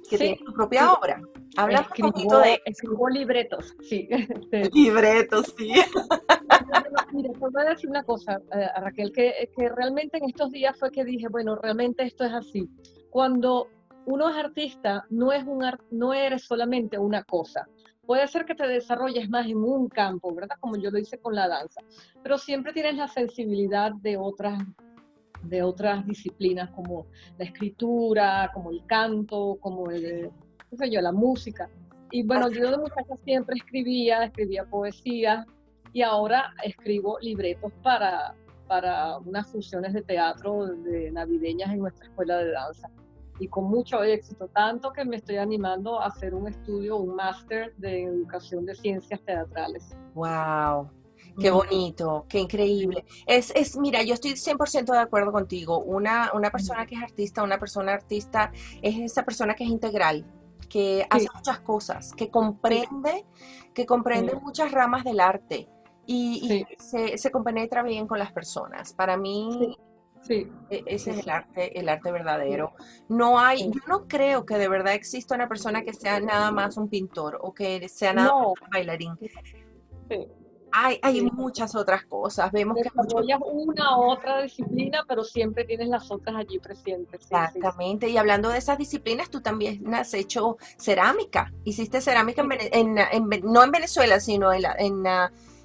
que 0.08 0.18
tiene 0.18 0.38
tu 0.44 0.52
propia 0.52 0.92
obra. 0.92 1.20
Habla 1.56 1.88
un 1.98 2.10
poquito 2.10 2.40
de... 2.40 2.60
Escribo 2.64 3.08
libretos, 3.08 3.74
sí. 3.80 4.08
libretos, 4.72 5.54
sí. 5.56 5.72
Mira, 7.12 7.32
te 7.32 7.38
voy 7.38 7.62
a 7.62 7.70
decir 7.70 7.88
una 7.88 8.02
cosa, 8.02 8.40
eh, 8.52 8.68
Raquel, 8.80 9.12
que, 9.12 9.50
que 9.56 9.68
realmente 9.68 10.18
en 10.18 10.24
estos 10.24 10.50
días 10.50 10.78
fue 10.78 10.90
que 10.90 11.04
dije, 11.04 11.28
bueno, 11.28 11.56
realmente 11.56 12.02
esto 12.02 12.24
es 12.24 12.32
así. 12.32 12.68
Cuando 13.10 13.68
uno 14.06 14.28
es 14.28 14.36
artista, 14.36 15.04
no, 15.10 15.32
es 15.32 15.44
un 15.44 15.64
no 15.90 16.14
eres 16.14 16.44
solamente 16.44 16.98
una 16.98 17.24
cosa. 17.24 17.66
Puede 18.04 18.28
ser 18.28 18.44
que 18.44 18.54
te 18.54 18.66
desarrolles 18.66 19.28
más 19.28 19.46
en 19.46 19.56
un 19.56 19.88
campo, 19.88 20.32
¿verdad? 20.32 20.56
Como 20.60 20.76
yo 20.76 20.90
lo 20.90 20.98
hice 20.98 21.18
con 21.18 21.34
la 21.34 21.48
danza, 21.48 21.80
pero 22.22 22.38
siempre 22.38 22.72
tienes 22.72 22.94
la 22.96 23.08
sensibilidad 23.08 23.92
de 24.00 24.16
otras 24.16 24.62
de 25.42 25.62
otras 25.62 26.06
disciplinas 26.06 26.70
como 26.70 27.06
la 27.38 27.44
escritura, 27.44 28.50
como 28.54 28.70
el 28.70 28.84
canto, 28.86 29.56
como 29.60 29.90
el, 29.90 30.30
qué 30.70 30.76
sé 30.76 30.90
yo, 30.90 31.00
la 31.00 31.12
música. 31.12 31.68
Y 32.10 32.22
bueno, 32.22 32.50
yo 32.50 32.70
de 32.70 32.78
muchacha 32.78 33.16
siempre 33.24 33.56
escribía, 33.56 34.24
escribía 34.24 34.64
poesía 34.64 35.46
y 35.92 36.02
ahora 36.02 36.52
escribo 36.62 37.18
libretos 37.20 37.72
para, 37.82 38.34
para 38.68 39.18
unas 39.18 39.50
funciones 39.50 39.92
de 39.92 40.02
teatro 40.02 40.66
de 40.66 41.10
navideñas 41.10 41.70
en 41.70 41.80
nuestra 41.80 42.06
escuela 42.06 42.38
de 42.38 42.52
danza. 42.52 42.88
Y 43.38 43.48
con 43.48 43.64
mucho 43.64 44.02
éxito, 44.02 44.48
tanto 44.48 44.92
que 44.92 45.04
me 45.04 45.16
estoy 45.16 45.36
animando 45.36 46.00
a 46.00 46.06
hacer 46.06 46.34
un 46.34 46.48
estudio, 46.48 46.96
un 46.96 47.14
máster 47.16 47.74
de 47.76 48.04
educación 48.04 48.64
de 48.64 48.74
ciencias 48.74 49.20
teatrales. 49.22 49.94
¡Wow! 50.14 50.90
Qué 51.38 51.50
bonito, 51.50 52.26
qué 52.28 52.38
increíble. 52.38 53.04
Es, 53.26 53.52
es, 53.54 53.76
mira, 53.76 54.02
yo 54.02 54.14
estoy 54.14 54.32
100% 54.32 54.92
de 54.92 54.98
acuerdo 54.98 55.32
contigo. 55.32 55.78
Una, 55.78 56.30
una 56.34 56.50
persona 56.50 56.86
que 56.86 56.94
es 56.94 57.02
artista, 57.02 57.42
una 57.42 57.58
persona 57.58 57.92
artista, 57.92 58.52
es 58.82 58.98
esa 58.98 59.24
persona 59.24 59.54
que 59.54 59.64
es 59.64 59.70
integral, 59.70 60.24
que 60.68 61.06
hace 61.10 61.26
muchas 61.34 61.60
cosas, 61.60 62.12
que 62.14 62.30
comprende, 62.30 63.26
que 63.74 63.86
comprende 63.86 64.34
muchas 64.36 64.72
ramas 64.72 65.04
del 65.04 65.20
arte 65.20 65.68
y, 66.06 66.64
se, 66.78 67.18
se, 67.18 67.30
compenetra 67.30 67.82
bien 67.82 68.06
con 68.06 68.18
las 68.18 68.32
personas. 68.32 68.92
Para 68.92 69.16
mí, 69.16 69.76
Sí. 70.22 70.50
E, 70.70 70.82
ese 70.86 71.12
es 71.12 71.18
el 71.18 71.30
arte, 71.30 71.78
el 71.78 71.88
arte 71.88 72.10
verdadero. 72.10 72.72
No 73.08 73.38
hay, 73.38 73.70
yo 73.70 73.80
no 73.86 74.08
creo 74.08 74.44
que 74.44 74.58
de 74.58 74.66
verdad 74.66 74.94
exista 74.94 75.36
una 75.36 75.48
persona 75.48 75.82
que 75.82 75.92
sea 75.92 76.18
nada 76.18 76.50
más 76.50 76.76
un 76.76 76.88
pintor 76.88 77.38
o 77.40 77.54
que 77.54 77.88
sea 77.88 78.12
nada 78.12 78.32
más 78.32 78.46
un 78.48 78.70
bailarín. 78.70 79.16
Sí. 80.10 80.26
Hay, 80.78 80.98
hay 81.02 81.22
muchas 81.22 81.74
otras 81.74 82.04
cosas. 82.04 82.52
Vemos 82.52 82.76
que 82.76 82.88
apoyas 82.88 83.40
una 83.42 83.98
u 83.98 84.10
otra 84.10 84.42
disciplina, 84.42 85.04
pero 85.08 85.24
siempre 85.24 85.64
tienes 85.64 85.88
las 85.88 86.10
otras 86.10 86.36
allí 86.36 86.58
presentes. 86.58 87.22
Exactamente. 87.22 88.08
Y 88.08 88.16
hablando 88.16 88.50
de 88.50 88.58
esas 88.58 88.76
disciplinas, 88.76 89.30
tú 89.30 89.40
también 89.40 89.94
has 89.94 90.12
hecho 90.14 90.58
cerámica. 90.76 91.52
Hiciste 91.64 92.00
cerámica 92.00 92.44
en, 92.72 92.94
no 93.42 93.64
en 93.64 93.70
Venezuela, 93.70 94.20
sino 94.20 94.52
en, 94.52 94.64
en 94.78 95.04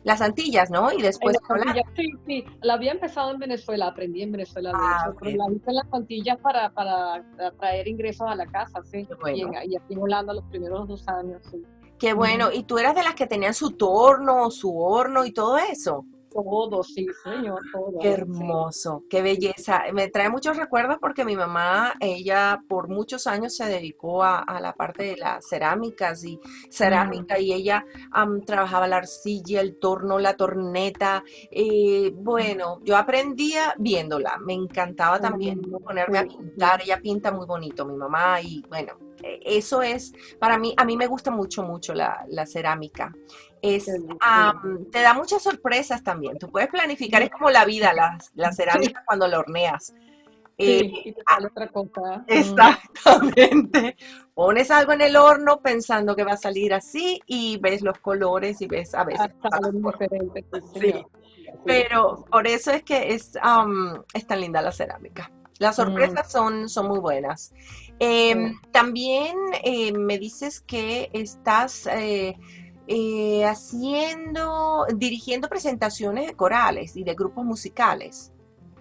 las 0.04 0.22
Antillas, 0.22 0.70
¿no? 0.70 0.92
Y 0.92 1.02
después 1.02 1.38
en 1.38 1.84
Sí, 1.96 2.12
sí. 2.26 2.46
La 2.62 2.74
había 2.74 2.92
empezado 2.92 3.32
en 3.32 3.40
Venezuela, 3.40 3.88
aprendí 3.88 4.24
en 4.24 4.32
Venezuela, 4.32 4.72
ah, 4.74 5.14
pero 5.20 5.38
la 5.38 5.54
hice 5.54 5.70
en 5.70 5.76
las 5.76 5.94
Antillas 5.94 6.38
para, 6.40 6.70
para 6.72 7.24
traer 7.60 7.88
ingresos 7.88 8.28
a 8.28 8.36
la 8.36 8.46
casa, 8.48 8.82
sí. 8.84 9.08
Y, 9.34 9.42
y, 9.42 9.76
aquí 9.76 9.94
en 9.94 10.00
Holanda 10.00 10.34
los 10.34 10.46
primeros 10.46 10.88
dos 10.88 11.08
años, 11.08 11.42
sí. 11.52 11.64
Qué 12.02 12.14
bueno. 12.14 12.52
¿Y 12.52 12.64
tú 12.64 12.80
eras 12.80 12.96
de 12.96 13.04
las 13.04 13.14
que 13.14 13.28
tenían 13.28 13.54
su 13.54 13.74
torno, 13.74 14.50
su 14.50 14.76
horno 14.76 15.24
y 15.24 15.32
todo 15.32 15.60
eso? 15.60 16.04
Todo, 16.32 16.82
sí, 16.82 17.06
señor, 17.24 17.62
todo. 17.72 18.00
Qué 18.00 18.10
hermoso, 18.10 19.04
qué 19.08 19.22
belleza. 19.22 19.84
Me 19.94 20.08
trae 20.08 20.28
muchos 20.28 20.58
recuerdos 20.58 20.98
porque 21.00 21.26
mi 21.26 21.36
mamá, 21.36 21.94
ella 22.00 22.64
por 22.68 22.88
muchos 22.88 23.28
años 23.28 23.56
se 23.56 23.66
dedicó 23.66 24.24
a, 24.24 24.44
la 24.60 24.74
parte 24.74 25.04
de 25.04 25.18
las 25.18 25.48
cerámicas 25.48 26.24
y 26.24 26.40
cerámica 26.72 27.38
y 27.38 27.54
ella 27.54 27.86
trabajaba 28.48 28.88
la 28.88 28.98
arcilla, 28.98 29.62
el 29.62 29.78
torno, 29.78 30.18
la 30.18 30.36
torneta. 30.36 31.24
Eh, 31.52 32.12
bueno, 32.16 32.80
yo 32.84 32.98
aprendía 32.98 33.76
viéndola. 33.78 34.40
Me 34.44 34.54
encantaba 34.54 35.20
también 35.20 35.62
ponerme 35.62 36.18
a 36.18 36.24
pintar. 36.24 36.82
Ella 36.82 37.00
pinta 37.00 37.32
muy 37.32 37.46
bonito, 37.46 37.86
mi 37.86 37.96
mamá, 37.96 38.42
y 38.42 38.64
bueno, 38.70 38.94
eso 39.24 39.82
es, 39.82 40.14
para 40.40 40.58
mí, 40.58 40.74
a 40.78 40.86
mí 40.86 40.98
me 40.98 41.08
gusta 41.08 41.32
mucho, 41.32 41.64
mucho 41.64 41.94
la, 41.94 42.26
la 42.30 42.46
cerámica 42.46 43.14
es, 43.62 43.86
te 44.92 45.02
da 45.02 45.14
muchas 45.14 45.44
sorpresas 45.44 46.04
también. 46.04 46.38
Tú 46.38 46.50
puedes 46.50 46.70
planificar, 46.70 47.22
es 47.22 47.30
como 47.30 47.50
la 47.50 47.66
vida, 47.66 47.94
la, 47.94 48.18
la 48.36 48.52
cerámica 48.52 49.04
cuando 49.06 49.28
la 49.28 49.40
horneas. 49.40 49.94
Sí, 50.58 50.94
eh, 51.06 51.16
ah, 51.26 51.40
otra 51.44 51.68
cosa. 51.70 52.24
Exactamente. 52.28 53.96
Pones 54.34 54.70
algo 54.70 54.94
en 54.94 55.02
el 55.02 55.16
horno 55.16 55.62
pensando 55.62 56.16
que 56.16 56.24
va 56.24 56.34
a 56.34 56.38
salir 56.38 56.74
así 56.74 57.20
y 57.26 57.58
ves 57.58 57.82
los 57.82 57.98
colores 58.00 58.62
y 58.62 58.68
ves 58.68 58.94
a 58.94 59.04
veces. 59.04 59.28
diferentes. 59.74 60.46
Sí. 60.80 61.06
Pero 61.66 62.26
por 62.32 62.48
eso 62.48 62.72
es 62.72 62.84
que 62.84 63.14
es, 63.14 63.38
es 64.14 64.28
tan 64.28 64.42
linda 64.42 64.62
la 64.62 64.72
cerámica. 64.72 65.32
Las 65.62 65.78
mm. 65.78 65.82
sorpresas 65.84 66.32
son, 66.32 66.68
son 66.70 66.88
muy 66.88 67.00
buenas. 67.00 67.54
Em, 68.00 68.60
también 68.72 69.38
eh, 69.64 69.94
me 69.94 70.18
dices 70.18 70.60
que 70.60 71.12
estás 71.14 71.86
eh, 71.86 72.36
eh, 72.88 73.46
haciendo, 73.46 74.88
dirigiendo 74.96 75.48
presentaciones 75.50 76.26
de 76.26 76.34
corales 76.34 76.98
y 76.98 77.04
de 77.04 77.14
grupos 77.14 77.46
musicales. 77.46 78.34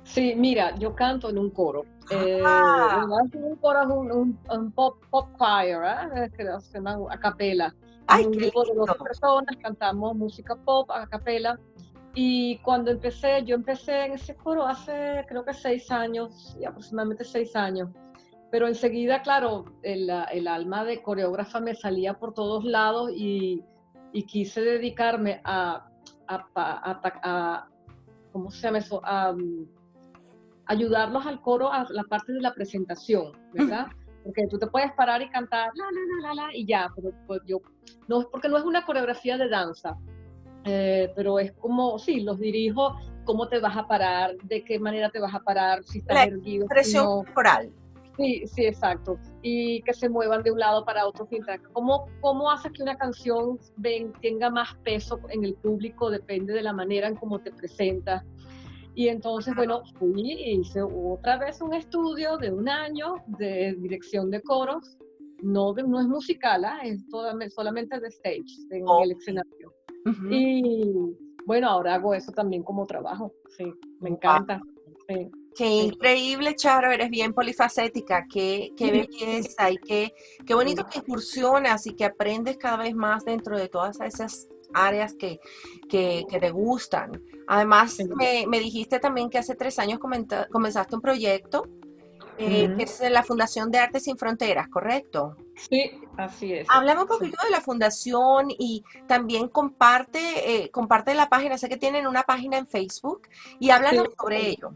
Sí, 0.05 0.35
mira, 0.35 0.75
yo 0.77 0.95
canto 0.95 1.29
en 1.29 1.37
un 1.37 1.51
coro. 1.51 1.85
Eh, 2.11 2.43
ah. 2.45 3.07
un 3.35 3.57
coro 3.57 3.83
es 3.83 3.89
un, 4.49 4.73
pop, 4.73 4.97
pop 5.11 5.29
choir, 5.37 5.77
¿eh? 5.85 6.31
que 6.35 6.45
se 6.63 6.73
llama 6.79 6.97
a 7.11 7.21
capela. 7.21 7.75
un 8.25 8.31
grupo 8.33 8.65
de 8.65 8.75
dos 8.75 8.97
personas 9.05 9.55
cantamos 9.63 10.17
música 10.17 10.57
pop 10.57 10.91
a 10.91 11.07
capela. 11.07 11.61
Y 12.15 12.59
cuando 12.59 12.91
empecé, 12.91 13.45
yo 13.45 13.55
empecé 13.55 14.07
en 14.07 14.13
ese 14.13 14.35
coro 14.35 14.67
hace 14.67 15.25
creo 15.29 15.45
que 15.45 15.55
seis 15.55 15.91
años, 15.91 16.57
y 16.61 16.65
aproximadamente 16.65 17.25
seis 17.25 17.55
años. 17.55 17.89
Pero 18.51 18.67
enseguida, 18.67 19.23
claro, 19.23 19.65
el, 19.83 20.11
el 20.33 20.49
alma 20.49 20.85
de 20.85 21.03
coreógrafa 21.03 21.61
me 21.61 21.75
salía 21.75 22.15
por 22.15 22.35
todos 22.35 22.65
lados 22.65 23.13
y, 23.15 23.63
y 24.13 24.25
quise 24.25 24.61
dedicarme 24.61 25.41
a, 25.45 25.89
a, 26.27 26.47
a, 26.57 27.01
a, 27.23 27.69
¿cómo 28.33 28.51
se 28.51 28.63
llama 28.63 28.79
eso? 28.79 29.01
A, 29.05 29.35
ayudarlos 30.67 31.27
al 31.27 31.41
coro 31.41 31.73
a 31.73 31.87
la 31.91 32.05
parte 32.05 32.33
de 32.33 32.41
la 32.41 32.55
presentación, 32.55 33.33
¿verdad? 33.53 33.87
Porque 34.23 34.47
tú 34.49 34.59
te 34.59 34.69
puedes 34.69 34.93
parar 34.93 35.21
y 35.23 35.29
cantar 35.29 35.71
la, 35.75 35.85
la, 35.85 36.29
la, 36.29 36.47
la, 36.47 36.57
y 36.57 36.65
ya, 36.65 36.89
pero 36.95 37.11
pues 37.27 37.41
yo, 37.47 37.59
no, 38.07 38.23
porque 38.31 38.49
no 38.49 38.57
es 38.57 38.65
una 38.65 38.85
coreografía 38.85 39.37
de 39.37 39.49
danza, 39.49 39.97
eh, 40.65 41.13
pero 41.17 41.39
es 41.39 41.53
como, 41.53 41.99
sí, 41.99 42.21
los 42.21 42.39
dirijo, 42.39 42.97
cómo 43.25 43.49
te 43.49 43.61
vas 43.61 43.77
a 43.77 43.87
parar, 43.87 44.37
de 44.45 44.65
qué 44.65 44.79
manera 44.79 45.11
te 45.11 45.21
vas 45.21 45.35
a 45.35 45.41
parar, 45.41 45.83
si 45.85 45.99
estás 45.99 46.27
erguido. 46.27 46.67
Presión 46.67 47.25
corporal. 47.25 47.73
Sí, 48.17 48.43
sí, 48.47 48.67
exacto. 48.67 49.19
Y 49.41 49.81
que 49.83 49.95
se 49.95 50.09
muevan 50.09 50.43
de 50.43 50.51
un 50.51 50.59
lado 50.59 50.85
para 50.85 51.07
otro. 51.07 51.27
¿Cómo, 51.73 52.07
cómo 52.21 52.51
haces 52.51 52.73
que 52.73 52.83
una 52.83 52.97
canción 52.97 53.59
ven, 53.77 54.13
tenga 54.21 54.51
más 54.51 54.75
peso 54.85 55.19
en 55.31 55.45
el 55.45 55.55
público? 55.55 56.11
Depende 56.11 56.53
de 56.53 56.63
la 56.63 56.75
manera 56.75 57.09
en 57.09 57.17
cómo 57.17 57.39
te 57.39 57.51
presentas. 57.51 58.23
Y 58.95 59.09
entonces, 59.09 59.55
bueno, 59.55 59.83
fui 59.99 60.33
e 60.33 60.53
hice 60.53 60.83
otra 60.83 61.39
vez 61.39 61.63
un 61.63 61.73
estudio 61.73 62.37
de 62.37 62.51
un 62.51 62.69
año 62.69 63.15
de 63.39 63.75
dirección 63.79 64.31
de 64.31 64.43
coros. 64.43 64.99
No, 65.43 65.73
no 65.73 66.01
es 66.01 66.07
musical, 66.07 66.67
¿ah? 66.67 66.81
es 66.83 67.01
solamente 67.55 67.99
de 67.99 68.09
stage, 68.09 68.67
en 68.71 68.85
el 69.03 69.13
escenario. 69.13 69.73
Y 70.31 70.95
bueno, 71.47 71.69
ahora 71.69 71.95
hago 71.95 72.15
eso 72.15 72.33
también 72.33 72.63
como 72.63 72.87
trabajo. 72.87 73.35
Sí, 73.57 73.73
me 74.01 74.11
encanta. 74.11 74.61
Qué 75.57 75.67
increíble, 75.67 76.55
Charo, 76.55 76.91
eres 76.91 77.11
bien 77.11 77.35
polifacética, 77.35 78.27
qué, 78.33 78.71
qué 78.77 78.91
belleza 79.09 79.71
y 79.71 79.79
qué, 79.79 80.15
qué 80.47 80.55
bonito 80.55 80.87
que 80.87 81.01
incursionas 81.01 81.87
y 81.87 81.95
que 81.95 82.05
aprendes 82.05 82.57
cada 82.57 82.79
vez 82.79 82.95
más 82.95 83.25
dentro 83.25 83.59
de 83.59 83.69
todas 83.69 84.01
esas 84.01 84.49
áreas 84.73 85.15
que, 85.15 85.41
que, 85.89 86.25
te 86.29 86.51
gustan. 86.51 87.11
Además, 87.49 87.99
me, 88.17 88.47
me, 88.47 88.61
dijiste 88.61 89.01
también 89.01 89.29
que 89.29 89.39
hace 89.39 89.57
tres 89.57 89.81
años 89.81 89.99
comenzaste 89.99 90.95
un 90.95 91.03
proyecto 91.03 91.65
eh, 92.43 92.75
que 92.75 92.85
es 92.85 93.03
la 93.11 93.23
Fundación 93.23 93.71
de 93.71 93.79
Artes 93.79 94.05
Sin 94.05 94.17
Fronteras, 94.17 94.69
¿correcto? 94.69 95.37
Sí, 95.69 95.91
así 96.17 96.55
es. 96.55 96.67
Háblame 96.71 97.03
un 97.03 97.09
poquito 97.09 97.37
de 97.45 97.51
la 97.51 97.61
fundación 97.61 98.49
y 98.51 98.83
también 99.07 99.49
comparte, 99.49 100.65
eh, 100.65 100.71
comparte 100.71 101.15
la 101.15 101.29
página, 101.29 101.59
sé 101.59 101.69
que 101.69 101.77
tienen 101.77 102.07
una 102.07 102.23
página 102.23 102.57
en 102.57 102.67
Facebook 102.67 103.29
y 103.59 103.71
háblanos 103.71 104.09
sobre 104.19 104.49
ello. 104.49 104.73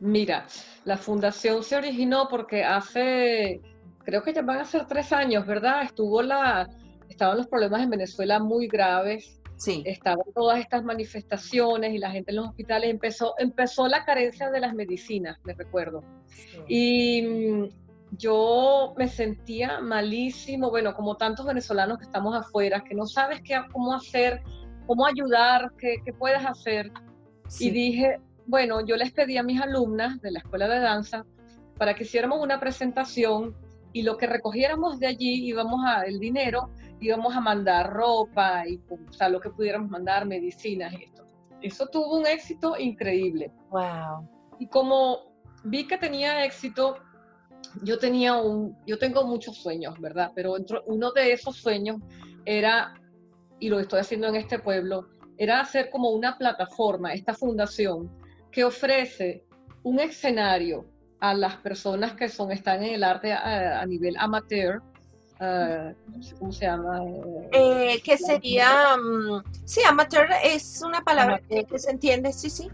Mira, 0.00 0.46
la 0.84 0.96
fundación 0.96 1.62
se 1.62 1.76
originó 1.76 2.28
porque 2.28 2.64
hace, 2.64 3.60
creo 4.04 4.22
que 4.22 4.32
ya 4.32 4.42
van 4.42 4.58
a 4.58 4.64
ser 4.64 4.86
tres 4.86 5.12
años, 5.12 5.46
¿verdad? 5.46 5.82
Estuvo 5.82 6.22
la, 6.22 6.68
estaban 7.08 7.38
los 7.38 7.46
problemas 7.46 7.82
en 7.82 7.90
Venezuela 7.90 8.38
muy 8.38 8.68
graves. 8.68 9.40
Sí. 9.56 9.82
Estaban 9.86 10.24
todas 10.34 10.60
estas 10.60 10.84
manifestaciones 10.84 11.94
y 11.94 11.98
la 11.98 12.10
gente 12.10 12.30
en 12.30 12.36
los 12.36 12.48
hospitales. 12.48 12.90
Empezó, 12.90 13.34
empezó 13.38 13.88
la 13.88 14.04
carencia 14.04 14.50
de 14.50 14.60
las 14.60 14.74
medicinas, 14.74 15.38
me 15.44 15.54
recuerdo. 15.54 16.04
Y 16.68 17.22
mm, 17.22 17.85
yo 18.12 18.94
me 18.96 19.08
sentía 19.08 19.80
malísimo, 19.80 20.70
bueno, 20.70 20.94
como 20.94 21.16
tantos 21.16 21.46
venezolanos 21.46 21.98
que 21.98 22.04
estamos 22.04 22.34
afuera, 22.34 22.82
que 22.82 22.94
no 22.94 23.06
sabes 23.06 23.40
qué, 23.42 23.60
cómo 23.72 23.94
hacer, 23.94 24.42
cómo 24.86 25.06
ayudar, 25.06 25.72
qué, 25.78 25.96
qué 26.04 26.12
puedes 26.12 26.44
hacer. 26.44 26.92
Y 27.60 27.70
dije, 27.70 28.18
bueno, 28.46 28.84
yo 28.84 28.96
les 28.96 29.12
pedí 29.12 29.36
a 29.36 29.42
mis 29.42 29.60
alumnas 29.60 30.20
de 30.20 30.30
la 30.30 30.38
escuela 30.40 30.68
de 30.68 30.80
danza 30.80 31.24
para 31.78 31.94
que 31.94 32.04
hiciéramos 32.04 32.40
una 32.40 32.58
presentación 32.58 33.54
y 33.92 34.02
lo 34.02 34.16
que 34.16 34.26
recogiéramos 34.26 34.98
de 34.98 35.06
allí 35.06 35.46
íbamos 35.46 35.80
a 35.86 36.02
el 36.02 36.18
dinero 36.18 36.70
íbamos 37.00 37.36
a 37.36 37.40
mandar 37.40 37.92
ropa 37.92 38.66
y 38.66 38.80
o 38.90 39.12
sea, 39.12 39.28
lo 39.28 39.38
que 39.38 39.50
pudiéramos 39.50 39.90
mandar 39.90 40.26
medicinas 40.26 40.92
y 40.94 41.04
esto. 41.04 41.24
Eso 41.60 41.86
tuvo 41.86 42.18
un 42.18 42.26
éxito 42.26 42.76
increíble. 42.78 43.52
Wow 43.70 44.36
y 44.58 44.66
como 44.68 45.18
vi 45.64 45.86
que 45.86 45.98
tenía 45.98 46.44
éxito 46.44 46.98
yo 47.82 47.98
tenía 47.98 48.36
un 48.36 48.76
yo 48.86 48.98
tengo 48.98 49.24
muchos 49.24 49.56
sueños 49.56 49.98
verdad 50.00 50.32
pero 50.34 50.56
uno 50.86 51.12
de 51.12 51.32
esos 51.32 51.56
sueños 51.56 51.96
era 52.44 52.94
y 53.58 53.68
lo 53.68 53.80
estoy 53.80 54.00
haciendo 54.00 54.28
en 54.28 54.36
este 54.36 54.58
pueblo 54.58 55.08
era 55.38 55.60
hacer 55.60 55.90
como 55.90 56.10
una 56.10 56.38
plataforma 56.38 57.12
esta 57.12 57.34
fundación 57.34 58.10
que 58.50 58.64
ofrece 58.64 59.44
un 59.82 60.00
escenario 60.00 60.86
a 61.20 61.34
las 61.34 61.56
personas 61.56 62.14
que 62.14 62.28
son, 62.28 62.52
están 62.52 62.82
en 62.82 62.94
el 62.94 63.04
arte 63.04 63.32
a, 63.32 63.84
nivel 63.86 64.16
amateur, 64.18 64.82
uh, 65.40 65.94
¿cómo 66.38 66.52
se 66.52 66.66
llama? 66.66 67.00
Eh, 67.52 68.00
que 68.04 68.18
sería, 68.18 68.96
um, 68.96 69.42
sí, 69.64 69.80
amateur 69.86 70.28
es 70.44 70.82
una 70.82 71.02
palabra 71.02 71.40
que 71.40 71.78
se 71.78 71.90
entiende, 71.90 72.32
sí, 72.32 72.50
sí. 72.50 72.70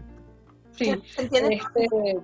Sí, 0.71 0.85
se 1.15 1.21
entiende. 1.21 1.55
Este, 1.55 2.17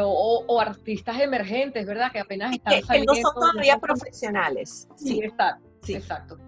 o, 0.00 0.60
artistas 0.60 1.20
emergentes, 1.20 1.86
¿verdad? 1.86 2.10
Que 2.12 2.20
apenas 2.20 2.52
están 2.52 2.82
saliendo. 2.82 3.12
Que 3.12 3.22
no 3.22 3.30
son 3.30 3.34
todavía 3.34 3.78
profesionales. 3.78 4.88
Sí, 4.96 5.20
está, 5.22 5.58
sí. 5.82 5.94
exacto. 5.94 6.38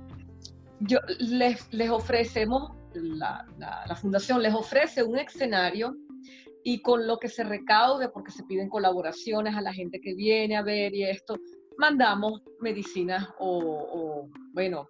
Yo, 0.81 0.99
les, 1.19 1.73
les 1.73 1.91
ofrecemos, 1.91 2.73
la, 2.95 3.47
la 3.59 3.97
fundación 3.97 4.43
les 4.43 4.55
ofrece 4.55 5.03
un 5.03 5.19
escenario 5.19 5.97
y 6.69 6.83
con 6.83 7.07
lo 7.07 7.21
que 7.21 7.29
se 7.29 7.45
recaude, 7.45 8.09
porque 8.09 8.33
se 8.33 8.43
piden 8.43 8.69
colaboraciones 8.69 9.55
a 9.55 9.61
la 9.61 9.73
gente 9.73 10.01
que 10.01 10.15
viene 10.15 10.57
a 10.57 10.63
ver 10.63 10.93
y 10.97 11.05
esto, 11.05 11.39
mandamos 11.79 12.43
medicinas 12.59 13.29
o, 13.39 14.29
bueno, 14.53 14.89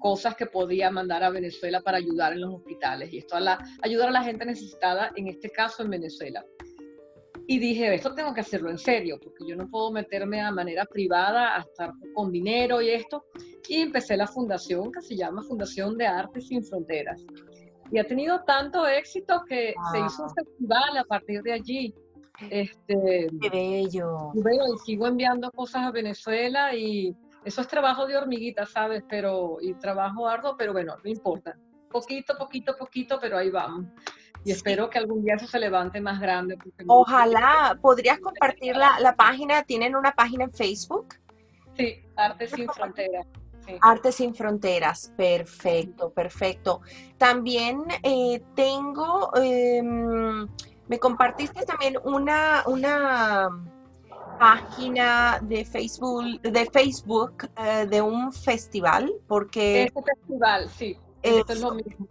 cosas 0.00 0.34
que 0.34 0.46
podía 0.46 0.90
mandar 0.90 1.22
a 1.22 1.30
Venezuela 1.30 1.82
para 1.82 1.98
ayudar 1.98 2.32
en 2.32 2.40
los 2.40 2.52
hospitales 2.52 3.12
y 3.12 3.18
esto 3.18 3.36
a 3.36 3.40
la, 3.40 3.64
ayudar 3.80 4.08
a 4.08 4.10
la 4.10 4.24
gente 4.24 4.44
necesitada, 4.44 5.12
en 5.14 5.28
este 5.28 5.50
caso 5.50 5.84
en 5.84 5.90
Venezuela. 5.90 6.44
Y 7.48 7.58
dije, 7.58 7.94
esto 7.94 8.14
tengo 8.14 8.34
que 8.34 8.40
hacerlo 8.40 8.70
en 8.70 8.78
serio, 8.78 9.18
porque 9.22 9.46
yo 9.46 9.54
no 9.54 9.68
puedo 9.68 9.92
meterme 9.92 10.40
a 10.40 10.50
manera 10.50 10.84
privada 10.84 11.56
a 11.56 11.60
estar 11.60 11.92
con 12.14 12.32
dinero 12.32 12.82
y 12.82 12.90
esto. 12.90 13.24
Y 13.68 13.82
empecé 13.82 14.16
la 14.16 14.26
fundación 14.26 14.90
que 14.90 15.00
se 15.00 15.16
llama 15.16 15.42
Fundación 15.42 15.96
de 15.96 16.06
Artes 16.06 16.48
Sin 16.48 16.64
Fronteras 16.64 17.24
y 17.90 17.98
ha 17.98 18.06
tenido 18.06 18.42
tanto 18.44 18.86
éxito 18.86 19.42
que 19.48 19.74
se 19.92 19.98
hizo 19.98 20.24
un 20.24 20.34
festival 20.34 20.96
a 20.98 21.04
partir 21.04 21.42
de 21.42 21.52
allí. 21.52 21.94
Este, 22.50 23.28
Qué 23.40 23.50
bello. 23.50 24.32
y 24.34 24.78
sigo 24.84 25.06
enviando 25.06 25.50
cosas 25.52 25.82
a 25.82 25.90
Venezuela 25.90 26.74
y 26.74 27.14
eso 27.44 27.60
es 27.60 27.68
trabajo 27.68 28.06
de 28.06 28.16
hormiguita, 28.16 28.66
¿sabes? 28.66 29.02
Pero, 29.08 29.58
y 29.60 29.74
trabajo 29.74 30.28
arduo, 30.28 30.56
pero 30.56 30.72
bueno, 30.72 30.96
no 31.02 31.10
importa. 31.10 31.56
Poquito, 31.90 32.34
poquito, 32.36 32.76
poquito, 32.76 33.18
pero 33.20 33.38
ahí 33.38 33.50
vamos. 33.50 33.86
Y 34.46 34.52
espero 34.52 34.88
que 34.88 34.98
algún 34.98 35.24
día 35.24 35.34
eso 35.34 35.48
se 35.48 35.58
levante 35.58 36.00
más 36.00 36.20
grande. 36.20 36.56
Ojalá. 36.86 37.76
¿Podrías 37.82 38.20
compartir 38.20 38.76
la, 38.76 39.00
la 39.00 39.16
página? 39.16 39.64
¿Tienen 39.64 39.96
una 39.96 40.12
página 40.12 40.44
en 40.44 40.52
Facebook? 40.52 41.16
Sí, 41.76 42.00
Arte 42.14 42.46
Sin 42.46 42.68
Fronteras. 42.68 43.26
Arte 43.80 44.12
sin 44.12 44.34
Fronteras, 44.34 45.12
perfecto, 45.16 46.10
perfecto. 46.10 46.82
También 47.18 47.82
eh, 48.04 48.40
tengo, 48.54 49.32
em, 49.36 50.46
me 50.86 50.98
compartiste 51.00 51.64
también 51.66 51.96
una, 52.04 52.62
una 52.66 53.48
página 54.38 55.40
de 55.42 55.64
Facebook, 55.64 56.40
de 56.42 56.66
Facebook 56.66 57.48
eh, 57.56 57.86
de 57.86 58.00
un 58.00 58.32
festival, 58.32 59.12
porque... 59.26 59.84
Este 59.84 60.02
festival, 60.02 60.70
sí, 60.70 60.96
esto 61.22 61.52
es 61.52 61.60
lo 61.60 61.74
mismo. 61.74 62.06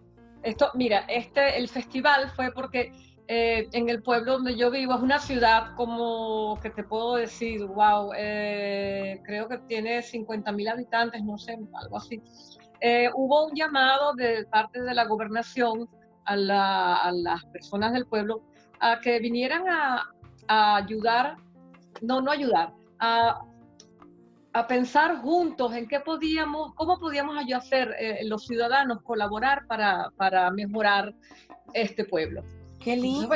Esto, 0.45 0.69
mira, 0.75 0.99
este, 1.07 1.57
el 1.57 1.67
festival 1.67 2.29
fue 2.29 2.51
porque 2.51 2.91
eh, 3.27 3.67
en 3.71 3.89
el 3.89 4.03
pueblo 4.03 4.33
donde 4.33 4.55
yo 4.55 4.69
vivo, 4.69 4.93
es 4.93 5.01
una 5.01 5.17
ciudad 5.17 5.73
como 5.75 6.59
que 6.61 6.69
te 6.69 6.83
puedo 6.83 7.15
decir, 7.15 7.65
wow, 7.65 8.11
eh, 8.15 9.19
creo 9.25 9.47
que 9.47 9.57
tiene 9.67 10.03
50 10.03 10.51
mil 10.51 10.67
habitantes, 10.67 11.23
no 11.23 11.39
sé, 11.39 11.57
algo 11.73 11.97
así. 11.97 12.21
Eh, 12.79 13.09
hubo 13.15 13.47
un 13.47 13.55
llamado 13.55 14.13
de 14.13 14.45
parte 14.45 14.83
de 14.83 14.93
la 14.93 15.05
gobernación 15.05 15.89
a, 16.25 16.35
las 16.35 17.45
personas 17.45 17.93
del 17.93 18.05
pueblo 18.05 18.43
a 18.79 18.99
que 18.99 19.19
vinieran 19.19 19.63
a, 19.67 20.11
ayudar, 20.47 21.37
no, 22.03 22.21
no 22.21 22.29
ayudar, 22.29 22.71
a, 22.99 23.41
a, 24.55 24.67
pensar 24.67 25.17
juntos 25.17 25.73
en 25.75 25.87
qué 25.87 25.99
podíamos, 25.99 26.73
cómo 26.75 26.97
podíamos 26.99 27.37
hacer 27.53 27.95
los 28.23 28.45
ciudadanos 28.45 29.01
colaborar 29.03 29.67
para, 29.67 30.09
para 30.17 30.49
mejorar 30.51 31.13
este 31.73 32.05
pueblo. 32.05 32.43
Qué 32.79 32.95
lindo. 32.95 33.35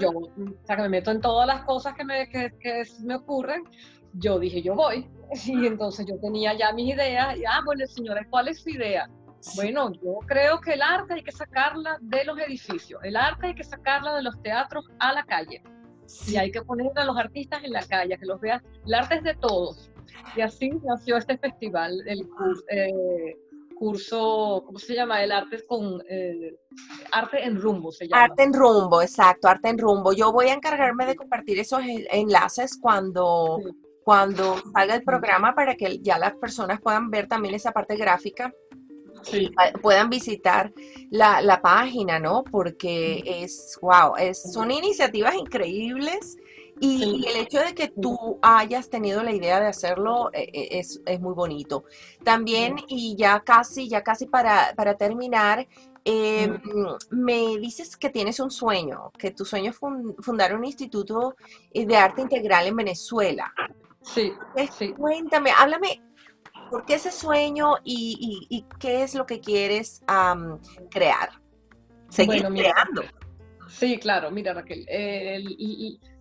yo, 0.00 0.10
o 0.10 0.66
sea, 0.66 0.76
que 0.76 0.82
me 0.82 0.88
meto 0.88 1.10
en 1.10 1.20
todas 1.20 1.46
las 1.46 1.62
cosas 1.64 1.94
que 1.94 2.04
me, 2.04 2.28
que, 2.28 2.52
que 2.58 2.82
me 3.04 3.16
ocurren. 3.16 3.62
Yo 4.14 4.38
dije, 4.38 4.62
yo 4.62 4.74
voy. 4.74 5.08
Y 5.46 5.66
entonces 5.66 6.04
yo 6.06 6.18
tenía 6.20 6.52
ya 6.52 6.72
mis 6.72 6.94
ideas. 6.94 7.38
Y, 7.38 7.44
ah, 7.44 7.60
bueno, 7.64 7.86
señores, 7.86 8.26
¿cuál 8.28 8.48
es 8.48 8.60
su 8.60 8.70
idea? 8.70 9.08
Bueno, 9.54 9.92
yo 9.92 10.18
creo 10.26 10.60
que 10.60 10.74
el 10.74 10.82
arte 10.82 11.14
hay 11.14 11.22
que 11.22 11.32
sacarla 11.32 11.98
de 12.00 12.24
los 12.24 12.38
edificios, 12.38 13.00
el 13.02 13.16
arte 13.16 13.48
hay 13.48 13.54
que 13.54 13.64
sacarla 13.64 14.14
de 14.14 14.22
los 14.22 14.40
teatros 14.42 14.88
a 14.98 15.12
la 15.12 15.24
calle. 15.24 15.62
Y 16.26 16.36
hay 16.36 16.50
que 16.50 16.62
poner 16.62 16.90
a 16.96 17.04
los 17.04 17.16
artistas 17.16 17.62
en 17.64 17.72
la 17.72 17.82
calle, 17.82 18.18
que 18.18 18.26
los 18.26 18.40
vean. 18.40 18.62
El 18.84 18.94
arte 18.94 19.16
es 19.16 19.22
de 19.22 19.34
todos. 19.34 19.91
Y 20.36 20.40
así 20.40 20.70
nació 20.84 21.16
este 21.16 21.38
festival, 21.38 22.02
el 22.06 22.26
eh, 22.70 23.36
curso, 23.74 24.62
¿cómo 24.66 24.78
se 24.78 24.94
llama? 24.94 25.22
El 25.22 25.32
arte 25.32 25.64
con 25.66 26.02
eh, 26.08 26.56
arte 27.12 27.44
en 27.44 27.60
rumbo 27.60 27.92
se 27.92 28.08
llama. 28.08 28.24
Arte 28.24 28.42
en 28.44 28.52
rumbo, 28.52 29.02
exacto, 29.02 29.48
arte 29.48 29.68
en 29.68 29.78
rumbo. 29.78 30.12
Yo 30.12 30.32
voy 30.32 30.46
a 30.46 30.54
encargarme 30.54 31.06
de 31.06 31.16
compartir 31.16 31.58
esos 31.58 31.80
enlaces 32.10 32.78
cuando, 32.80 33.58
cuando 34.04 34.56
salga 34.72 34.94
el 34.94 35.02
programa 35.02 35.54
para 35.54 35.74
que 35.74 35.98
ya 35.98 36.18
las 36.18 36.34
personas 36.34 36.80
puedan 36.80 37.10
ver 37.10 37.26
también 37.26 37.54
esa 37.54 37.72
parte 37.72 37.96
gráfica 37.96 38.52
puedan 39.80 40.10
visitar 40.10 40.72
la, 41.10 41.60
página, 41.62 42.18
¿no? 42.18 42.44
Porque 42.44 43.22
es, 43.24 43.78
wow, 43.80 44.16
es, 44.18 44.52
son 44.52 44.70
iniciativas 44.70 45.34
increíbles 45.34 46.36
y, 46.82 47.26
el 47.26 47.36
hecho 47.36 47.60
de 47.60 47.74
que 47.74 47.88
tú 47.88 48.38
hayas 48.42 48.90
tenido 48.90 49.22
la 49.22 49.32
idea 49.32 49.60
de 49.60 49.68
hacerlo 49.68 50.30
eh, 50.32 50.50
eh, 50.52 50.68
es, 50.80 51.00
muy 51.20 51.34
bonito. 51.34 51.84
También, 52.24 52.76
y 52.88 53.14
ya 53.16 53.40
casi, 53.40 53.88
ya 53.88 54.02
casi 54.02 54.26
para, 54.26 54.74
terminar, 54.98 55.66
em, 56.04 56.60
me 57.10 57.56
dices 57.58 57.96
que 57.96 58.10
tienes 58.10 58.40
un 58.40 58.50
sueño, 58.50 59.12
que 59.16 59.30
tu 59.30 59.44
sueño 59.44 59.70
es 59.70 59.78
fundar 60.18 60.54
un 60.54 60.64
instituto 60.64 61.36
de 61.72 61.96
arte 61.96 62.22
integral 62.22 62.66
en 62.66 62.76
Venezuela. 62.76 63.52
Sí, 64.02 64.32
sí. 64.76 64.92
Cuéntame, 64.94 65.52
háblame 65.56 66.02
¿Por 66.72 66.86
qué 66.86 66.94
ese 66.94 67.12
sueño 67.12 67.74
y, 67.84 68.64
qué 68.80 69.02
es 69.02 69.14
lo 69.14 69.26
que 69.26 69.40
quieres 69.40 70.02
crear? 70.90 71.28
Seguir 72.08 72.46
creando. 72.46 73.02
Sí, 73.72 73.98
claro, 73.98 74.30
mira 74.30 74.52
Raquel, 74.52 74.84
eh, 74.86 75.42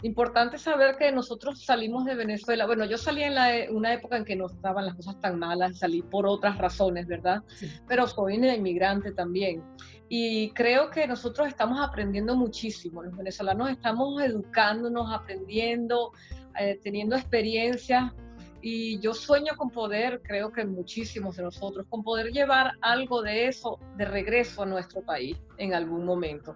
importante 0.03 0.57
saber 0.57 0.95
que 0.95 1.11
nosotros 1.11 1.61
salimos 1.63 2.05
de 2.05 2.15
Venezuela, 2.15 2.65
bueno, 2.65 2.85
yo 2.85 2.97
salí 2.97 3.23
en 3.23 3.37
e, 3.37 3.69
una 3.69 3.93
época 3.93 4.15
en 4.15 4.23
que 4.23 4.37
no 4.37 4.45
estaban 4.47 4.85
las 4.85 4.95
cosas 4.95 5.19
tan 5.19 5.37
malas, 5.37 5.77
salí 5.77 6.01
por 6.01 6.25
otras 6.25 6.57
razones, 6.57 7.07
¿verdad? 7.07 7.43
Pero 7.89 8.07
soy 8.07 8.37
una 8.37 8.55
inmigrante 8.55 9.11
también. 9.11 9.61
Y 10.07 10.51
creo 10.51 10.89
que 10.89 11.05
nosotros 11.05 11.49
estamos 11.49 11.77
aprendiendo 11.81 12.37
muchísimo, 12.37 13.03
los 13.03 13.15
venezolanos 13.17 13.69
estamos 13.69 14.23
educándonos, 14.23 15.13
aprendiendo, 15.13 16.13
eh, 16.57 16.79
teniendo 16.81 17.17
experiencias 17.17 18.13
y 18.61 18.97
yo 18.99 19.13
sueño 19.13 19.57
con 19.57 19.71
poder, 19.71 20.21
creo 20.23 20.53
que 20.53 20.63
muchísimos 20.63 21.35
de 21.35 21.43
nosotros, 21.43 21.85
con 21.89 22.01
poder 22.01 22.31
llevar 22.31 22.73
algo 22.79 23.21
de 23.21 23.47
eso 23.47 23.77
de 23.97 24.05
regreso 24.05 24.63
a 24.63 24.65
nuestro 24.65 25.01
país 25.01 25.37
en 25.57 25.73
algún 25.73 26.05
momento. 26.05 26.55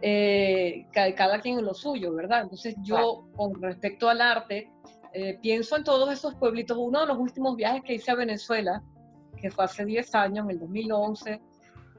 Eh, 0.00 0.86
cada, 0.92 1.40
quien 1.40 1.58
en 1.58 1.64
lo 1.64 1.74
suyo, 1.74 2.14
¿verdad? 2.14 2.42
Entonces 2.42 2.76
yo, 2.82 3.26
con 3.36 3.60
respecto 3.60 4.08
al 4.08 4.20
arte, 4.20 4.70
eh, 5.12 5.36
pienso 5.40 5.76
en 5.76 5.82
todos 5.84 6.12
esos 6.12 6.34
pueblitos. 6.36 6.78
Uno 6.78 7.00
de 7.00 7.06
los 7.06 7.18
últimos 7.18 7.56
viajes 7.56 7.82
que 7.82 7.94
hice 7.94 8.12
a 8.12 8.14
Venezuela, 8.14 8.80
que 9.36 9.50
fue 9.50 9.64
hace 9.64 9.84
10 9.84 10.14
años, 10.14 10.44
en 10.44 10.52
el 10.52 10.60
2011, 10.60 11.40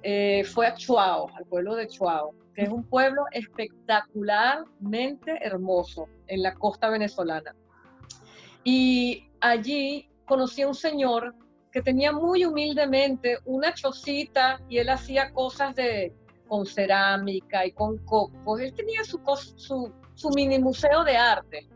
eh, 0.04 0.46
fue 0.46 0.68
a 0.68 0.76
Chuao, 0.76 1.28
al 1.36 1.44
pueblo 1.46 1.76
de 1.76 1.88
Chuao, 1.88 2.32
que 2.54 2.62
es 2.64 2.70
un 2.70 2.86
pueblo 2.86 3.26
espectacularmente 3.32 5.38
hermoso 5.42 6.08
en 6.28 6.44
la 6.44 6.54
costa 6.54 6.90
venezolana. 6.90 7.54
Y 8.64 9.30
allí 9.42 10.10
conocí 10.26 10.62
a 10.62 10.70
un 10.70 10.76
señor 10.76 11.36
que 11.72 11.82
tenía 11.82 12.12
muy 12.12 12.46
humildemente 12.46 13.40
una 13.46 13.74
chocita 13.74 14.60
y 14.70 14.78
él 14.78 14.90
hacía 14.90 15.32
cosas 15.32 15.76
de 15.76 16.14
con 16.50 16.66
cerámica 16.66 17.66
y 17.66 17.72
con 17.72 17.98
cocos. 18.00 18.60
Él 18.60 18.74
tenía 18.74 19.04
su, 19.06 19.22
su, 19.56 19.94
su 20.16 20.30
mini 20.32 20.60
museo 20.60 21.04
de 21.06 21.16
arte. 21.16 21.70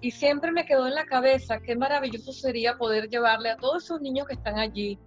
Y 0.00 0.10
siempre 0.10 0.52
me 0.52 0.66
quedó 0.66 0.86
en 0.86 0.94
la 0.94 1.06
cabeza 1.06 1.60
qué 1.60 1.74
maravilloso 1.74 2.32
sería 2.32 2.76
poder 2.76 3.08
llevarle 3.08 3.50
a 3.50 3.56
todos 3.56 3.84
esos 3.84 4.00
niños 4.02 4.26
que 4.28 4.34
están 4.34 4.58
allí 4.58 4.98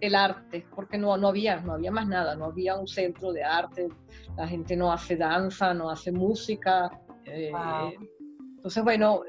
el 0.00 0.14
arte, 0.14 0.66
porque 0.74 0.98
no, 0.98 1.16
no, 1.16 1.28
había, 1.28 1.58
no 1.62 1.72
había 1.72 1.90
más 1.90 2.06
nada, 2.06 2.36
no 2.36 2.44
había 2.44 2.76
un 2.76 2.86
centro 2.86 3.32
de 3.32 3.42
arte, 3.42 3.88
la 4.36 4.46
gente 4.46 4.76
no 4.76 4.92
hace 4.92 5.16
danza, 5.16 5.72
no 5.72 5.88
hace 5.88 6.12
música. 6.12 6.90
Eh, 7.24 7.50
entonces, 8.56 8.84
bueno, 8.84 9.22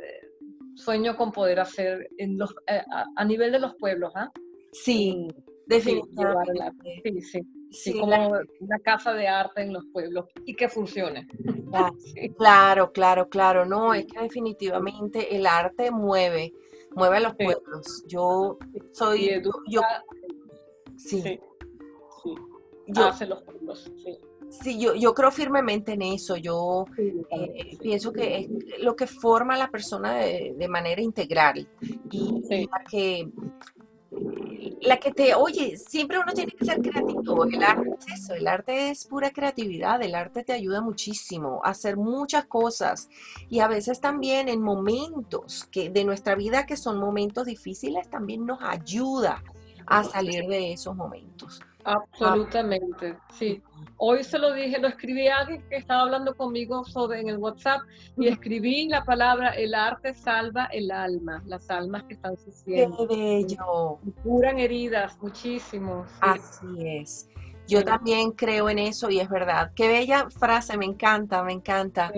sueño 0.76 1.16
con 1.16 1.32
poder 1.32 1.62
hacer 1.62 2.10
en 2.18 2.38
los, 2.38 2.54
eh, 2.68 2.84
a, 3.16 3.24
nivel 3.24 3.54
de 3.54 3.60
los 3.60 3.76
pueblos, 3.76 4.12
¿ah? 4.16 4.30
Sí, 4.74 5.28
definitivamente. 5.66 7.02
Sí, 7.04 7.22
sí. 7.22 7.42
Sí, 7.72 8.00
como 8.00 8.40
una 8.60 8.80
casa 8.80 9.14
de 9.14 9.28
arte 9.28 9.62
en 9.62 9.74
los 9.74 9.86
pueblos 9.92 10.26
y 10.46 10.56
que 10.56 10.70
funcione. 10.70 11.28
Claro, 12.38 12.94
claro, 12.94 13.30
claro. 13.30 13.66
No, 13.66 13.94
es 13.94 14.06
que 14.06 14.22
definitivamente 14.22 15.36
el 15.36 15.46
arte 15.46 15.92
mueve, 15.92 16.54
mueve 16.96 17.18
a 17.18 17.20
los 17.20 17.36
pueblos. 17.36 18.04
Yo 18.08 18.58
soy, 18.94 19.42
yo, 19.68 19.82
sí. 20.96 21.22
sí. 21.22 21.40
Yo, 22.88 23.06
hace 23.06 23.26
los 23.26 23.44
pueblos, 23.44 23.92
sí. 24.04 24.18
Sí, 24.50 24.80
yo, 24.80 24.96
yo 24.96 25.14
creo 25.14 25.32
firmemente 25.32 25.94
en 25.94 26.02
eso. 26.02 26.38
Yo 26.38 26.86
eh, 26.98 27.78
pienso 27.82 28.14
que 28.14 28.40
es 28.40 28.50
lo 28.80 28.96
que 28.96 29.08
forma 29.08 29.56
a 29.56 29.58
la 29.58 29.70
persona 29.70 30.16
de, 30.16 30.68
manera 30.70 31.02
integral 31.02 31.68
y, 32.10 32.68
la 32.72 32.84
que 32.90 33.30
la 34.82 34.98
que 34.98 35.12
te, 35.12 35.36
oye, 35.36 35.78
siempre 35.78 36.20
uno 36.20 36.34
tiene 36.34 36.52
que 36.52 36.66
ser 36.66 36.82
creativo. 36.82 37.46
El 37.46 37.64
arte 37.64 37.90
es 38.00 38.22
eso, 38.22 38.34
el 38.34 38.48
arte 38.48 38.90
es 38.90 39.06
pura 39.06 39.32
creatividad, 39.32 40.02
el 40.02 40.16
arte 40.16 40.44
te 40.44 40.54
ayuda 40.54 40.82
muchísimo 40.82 41.62
a 41.64 41.70
hacer 41.70 41.98
muchas 41.98 42.46
cosas 42.46 43.10
y 43.50 43.60
a 43.60 43.68
veces 43.68 44.02
también 44.02 44.50
en 44.50 44.62
momentos 44.62 45.68
que 45.72 45.90
de 45.90 46.04
nuestra 46.04 46.36
vida 46.36 46.66
que 46.66 46.78
son 46.78 47.00
momentos 47.00 47.46
difíciles 47.46 48.10
también 48.10 48.46
nos 48.46 48.60
ayuda 48.62 49.44
a 49.86 50.04
salir 50.04 50.48
de 50.48 50.74
esos 50.74 50.96
momentos. 50.96 51.62
Absolutamente, 51.88 53.18
sí. 53.32 53.62
Hoy 53.96 54.22
se 54.22 54.38
lo 54.38 54.52
dije, 54.52 54.78
lo 54.78 54.90
escribí 54.90 55.28
a 55.30 55.38
alguien 55.38 55.64
que 55.70 55.78
estaba 55.78 56.02
hablando 56.02 56.36
conmigo 56.36 56.84
sobre 56.84 57.22
en 57.22 57.30
el 57.30 57.38
WhatsApp 57.38 57.80
y 58.18 58.28
escribí 58.28 58.90
la 58.90 59.06
palabra 59.06 59.52
el 59.52 59.74
arte 59.74 60.14
salva 60.14 60.66
el 60.66 60.92
alma, 60.92 61.42
las 61.46 61.70
almas 61.70 62.04
que 62.04 62.16
están 62.16 62.38
sufriendo. 62.38 63.08
Qué 63.08 63.16
bello. 63.16 64.00
Curan 64.22 64.60
heridas, 64.60 65.18
muchísimo. 65.22 66.06
Así 66.20 66.68
es. 66.86 67.30
Yo 67.68 67.84
también 67.84 68.32
creo 68.32 68.70
en 68.70 68.80
eso 68.80 69.10
y 69.10 69.20
es 69.20 69.30
verdad. 69.30 69.72
Qué 69.76 69.88
bella 69.88 70.30
frase, 70.30 70.78
me 70.78 70.86
encanta, 70.86 71.44
me 71.44 71.52
encanta. 71.52 72.12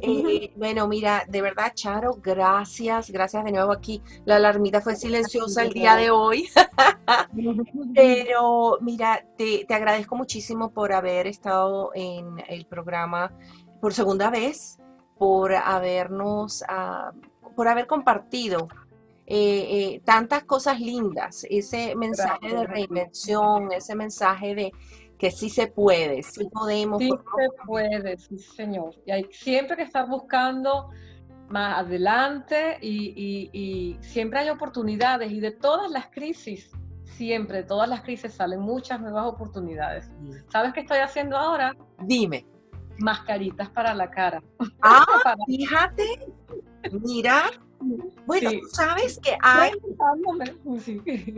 Eh, 0.00 0.52
bueno, 0.56 0.88
mira, 0.88 1.24
de 1.28 1.42
verdad, 1.42 1.72
Charo, 1.74 2.18
gracias, 2.22 3.10
gracias 3.10 3.44
de 3.44 3.52
nuevo 3.52 3.70
aquí. 3.70 4.02
La 4.24 4.36
alarmita 4.36 4.80
fue 4.80 4.96
silenciosa 4.96 5.62
el 5.62 5.72
día 5.72 5.94
de 5.96 6.10
hoy. 6.10 6.48
Pero 7.94 8.78
mira, 8.80 9.24
te, 9.36 9.66
agradezco 9.68 10.16
muchísimo 10.16 10.70
por 10.70 10.92
haber 10.92 11.26
estado 11.26 11.90
en 11.94 12.42
el 12.48 12.64
programa 12.66 13.32
por 13.80 13.92
segunda 13.92 14.30
vez, 14.30 14.78
por 15.18 15.54
habernos, 15.54 16.64
ah, 16.68 17.12
por 17.54 17.68
haber 17.68 17.86
compartido 17.86 18.68
eh, 19.26 19.94
eh, 19.94 20.02
tantas 20.04 20.44
cosas 20.44 20.80
lindas, 20.80 21.46
ese 21.48 21.94
mensaje 21.96 22.54
de 22.54 22.66
reinvención, 22.66 23.72
ese 23.72 23.94
mensaje 23.94 24.54
de 24.54 24.72
que 25.18 25.30
sí 25.30 25.48
se 25.48 25.66
puede, 25.66 26.22
sí 26.22 26.48
podemos. 26.52 26.98
Sí 26.98 27.08
se 27.08 27.66
puede, 27.66 28.18
sí 28.18 28.38
señor. 28.38 28.94
Y 29.06 29.12
hay 29.12 29.26
siempre 29.32 29.76
que 29.76 29.82
estar 29.82 30.06
buscando 30.06 30.90
más 31.48 31.78
adelante 31.78 32.78
y, 32.82 33.96
siempre 34.02 34.40
hay 34.40 34.50
oportunidades 34.50 35.32
y 35.32 35.40
de 35.40 35.52
todas 35.52 35.90
las 35.90 36.08
crisis, 36.08 36.70
siempre, 37.04 37.58
de 37.58 37.64
todas 37.64 37.88
las 37.88 38.02
crisis 38.02 38.34
salen 38.34 38.60
muchas 38.60 39.00
nuevas 39.00 39.24
oportunidades. 39.24 40.10
¿Sabes 40.50 40.74
qué 40.74 40.80
estoy 40.80 40.98
haciendo 40.98 41.36
ahora? 41.36 41.74
Dime. 42.02 42.46
Mascaritas 42.98 43.70
para 43.70 43.94
la 43.94 44.10
cara. 44.10 44.42
Ah, 44.82 45.04
fíjate, 45.46 46.04
mira, 46.92 47.44
bueno, 48.26 48.50
sabes 48.72 49.18
que 49.18 49.36
hay... 49.40 49.72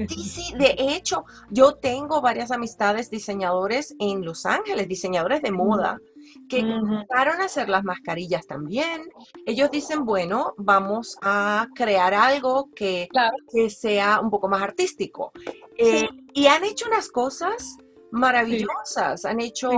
Sí, 0.09 0.22
sí, 0.25 0.55
de 0.57 0.77
hecho, 0.79 1.25
yo 1.51 1.75
tengo 1.75 2.20
varias 2.20 2.51
amistades 2.51 3.11
diseñadores 3.11 3.94
en 3.99 4.25
Los 4.25 4.46
Ángeles, 4.46 4.88
diseñadores 4.88 5.42
de 5.42 5.51
moda, 5.51 6.01
que 6.49 6.61
empezaron 6.61 7.40
a 7.40 7.46
hacer 7.46 7.68
las 7.68 7.85
mascarillas 7.85 8.46
también. 8.46 9.09
Ellos 9.46 9.70
dicen, 9.70 10.05
bueno, 10.05 10.55
vamos 10.57 11.16
a 11.22 11.68
crear 11.75 12.14
algo 12.14 12.70
que, 12.75 13.09
que 13.53 13.70
sea 13.70 14.20
un 14.20 14.31
poco 14.31 14.49
más 14.49 14.62
artístico. 14.62 15.33
Eh, 15.77 16.09
y 16.35 16.46
han 16.46 16.64
hecho 16.64 16.87
unas 16.87 17.09
cosas 17.09 17.77
maravillosas. 18.11 19.25
Han 19.25 19.40
hecho 19.40 19.70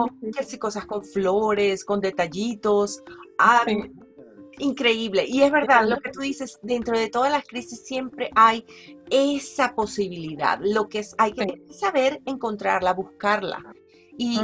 cosas 0.58 0.86
con 0.86 1.02
flores, 1.04 1.84
con 1.84 2.00
detallitos. 2.00 3.02
Increíble. 4.58 5.24
Y 5.26 5.42
es 5.42 5.50
verdad, 5.50 5.86
lo 5.86 5.98
que 6.00 6.10
tú 6.10 6.20
dices, 6.20 6.58
dentro 6.62 6.98
de 6.98 7.08
todas 7.08 7.30
las 7.30 7.44
crisis 7.44 7.84
siempre 7.84 8.30
hay 8.34 8.64
esa 9.10 9.74
posibilidad. 9.74 10.58
Lo 10.62 10.88
que 10.88 11.00
es, 11.00 11.14
hay 11.18 11.32
que 11.32 11.62
saber 11.70 12.20
encontrarla, 12.26 12.92
buscarla. 12.92 13.64
Y 14.20 14.40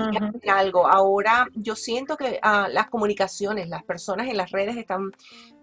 algo, 0.49 0.87
ahora 0.87 1.49
yo 1.55 1.75
siento 1.75 2.17
que 2.17 2.39
ah, 2.43 2.69
las 2.71 2.89
comunicaciones, 2.91 3.69
las 3.69 3.83
personas 3.83 4.29
en 4.29 4.37
las 4.37 4.53
redes 4.53 4.77
están 4.77 5.11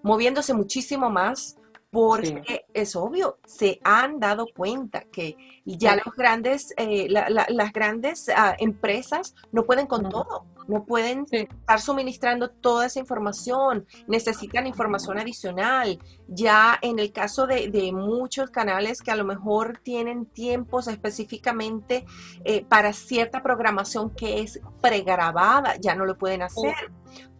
moviéndose 0.04 0.54
muchísimo 0.54 1.10
más 1.10 1.56
porque 1.92 2.66
es 2.74 2.96
obvio, 2.96 3.38
se 3.46 3.80
han 3.84 4.20
dado 4.20 4.48
cuenta 4.56 5.04
que 5.12 5.36
ya 5.66 5.96
los 5.96 6.16
grandes, 6.16 6.74
eh, 6.78 7.08
las 7.10 7.74
grandes 7.74 8.30
ah, 8.30 8.56
empresas 8.60 9.36
no 9.52 9.64
pueden 9.64 9.88
con 9.88 10.10
todo, 10.10 10.46
no 10.68 10.86
pueden 10.86 11.26
estar 11.32 11.82
suministrando 11.82 12.50
toda 12.50 12.86
esa 12.86 13.00
información, 13.00 13.86
necesitan 14.08 14.68
información 14.68 15.20
adicional. 15.20 16.00
Ya 16.28 16.80
en 16.82 17.00
el 17.00 17.12
caso 17.12 17.46
de, 17.48 17.92
muchos 17.94 18.50
canales 18.50 19.02
que 19.02 19.12
a 19.12 19.16
lo 19.16 19.26
mejor 19.26 19.80
tienen 19.84 20.26
tiempos 20.26 20.88
específicamente 20.88 22.06
eh, 22.46 22.64
para 22.64 22.94
cierta 22.94 23.44
programación 23.44 24.10
que 24.12 24.42
es 24.42 24.62
pregrabada, 24.82 25.76
ya 25.80 25.96
no 25.96 26.06
lo 26.06 26.18
pueden 26.18 26.42
hacer. 26.42 26.74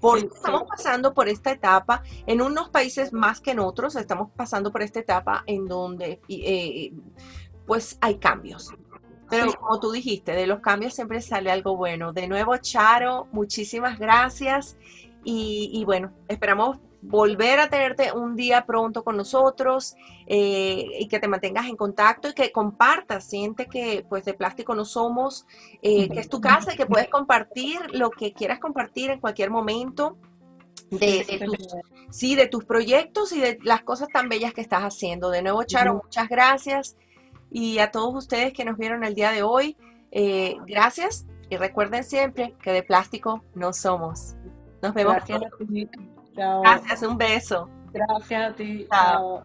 Porque 0.02 0.28
estamos 0.34 0.64
pasando 0.68 1.14
por 1.14 1.30
esta 1.30 1.52
etapa, 1.52 2.02
en 2.26 2.42
unos 2.42 2.70
países 2.70 3.14
más 3.14 3.40
que 3.40 3.52
en 3.52 3.60
otros, 3.60 3.96
estamos 3.96 4.32
pasando 4.36 4.72
por 4.72 4.82
esta 4.82 5.00
etapa 5.00 5.44
en 5.46 5.68
donde 5.68 6.20
eh, 6.28 6.92
pues 7.66 7.98
hay 8.02 8.18
cambios. 8.18 8.74
Pero 9.32 9.54
como 9.54 9.80
tú 9.80 9.92
dijiste, 9.94 10.34
de 10.34 10.46
los 10.46 10.60
cambios 10.60 10.94
siempre 10.94 11.22
sale 11.22 11.50
algo 11.50 11.78
bueno. 11.78 12.12
De 12.12 12.28
nuevo, 12.28 12.58
Charo, 12.58 13.30
muchísimas 13.32 13.98
gracias. 13.98 14.78
Y, 15.24 15.84
bueno, 15.86 16.12
esperamos 16.28 16.80
volver 17.02 17.60
a 17.60 17.70
tenerte 17.70 18.12
un 18.12 18.36
día 18.36 18.66
pronto 18.66 19.04
con 19.04 19.18
nosotros 19.18 19.96
eh, 20.28 20.86
y 21.00 21.08
que 21.08 21.20
te 21.20 21.28
mantengas 21.28 21.68
en 21.68 21.78
contacto 21.78 22.28
y 22.28 22.34
que 22.34 22.52
compartas. 22.52 23.24
Siente 23.24 23.68
que 23.68 24.06
pues 24.08 24.26
de 24.26 24.34
plástico 24.34 24.76
no 24.76 24.84
somos, 24.84 25.46
eh, 25.82 26.10
que 26.10 26.20
es 26.20 26.28
tu 26.28 26.42
casa 26.42 26.74
y 26.74 26.78
que 26.78 26.86
puedes 26.86 27.08
compartir 27.08 27.80
lo 27.94 28.12
que 28.12 28.34
quieras 28.34 28.60
compartir 28.60 29.12
en 29.12 29.22
cualquier 29.22 29.50
momento. 29.50 30.18
De, 30.90 31.42
tus, 31.46 31.78
sí, 32.10 32.36
de 32.36 32.48
tus 32.48 32.66
proyectos 32.66 33.32
y 33.32 33.40
de 33.40 33.60
las 33.64 33.82
cosas 33.84 34.10
tan 34.10 34.28
bellas 34.28 34.54
que 34.54 34.60
estás 34.60 34.84
haciendo. 34.84 35.30
De 35.30 35.42
nuevo, 35.42 35.64
Charo, 35.64 36.02
muchas 36.04 36.28
gracias. 36.28 36.98
Y 37.52 37.80
a 37.80 37.92
todos 37.92 38.16
ustedes 38.16 38.54
que 38.54 38.66
nos 38.66 38.78
vieron 38.78 39.04
el 39.04 39.14
día 39.14 39.32
de 39.32 39.44
hoy, 39.44 39.78
eh, 40.12 40.58
gracias 40.66 41.28
y 41.50 41.58
recuerden 41.58 42.04
siempre 42.04 42.56
que 42.64 42.72
de 42.72 42.82
plástico 42.82 43.44
no 43.54 43.74
somos. 43.74 44.36
Nos 44.82 44.94
vemos. 44.94 45.16
Gracias 45.16 45.42
Gracias, 46.34 47.04
un 47.04 47.18
beso. 47.18 47.70
Gracias 47.92 48.52
a 48.52 48.56
ti. 48.56 48.88
Chao. 48.90 49.44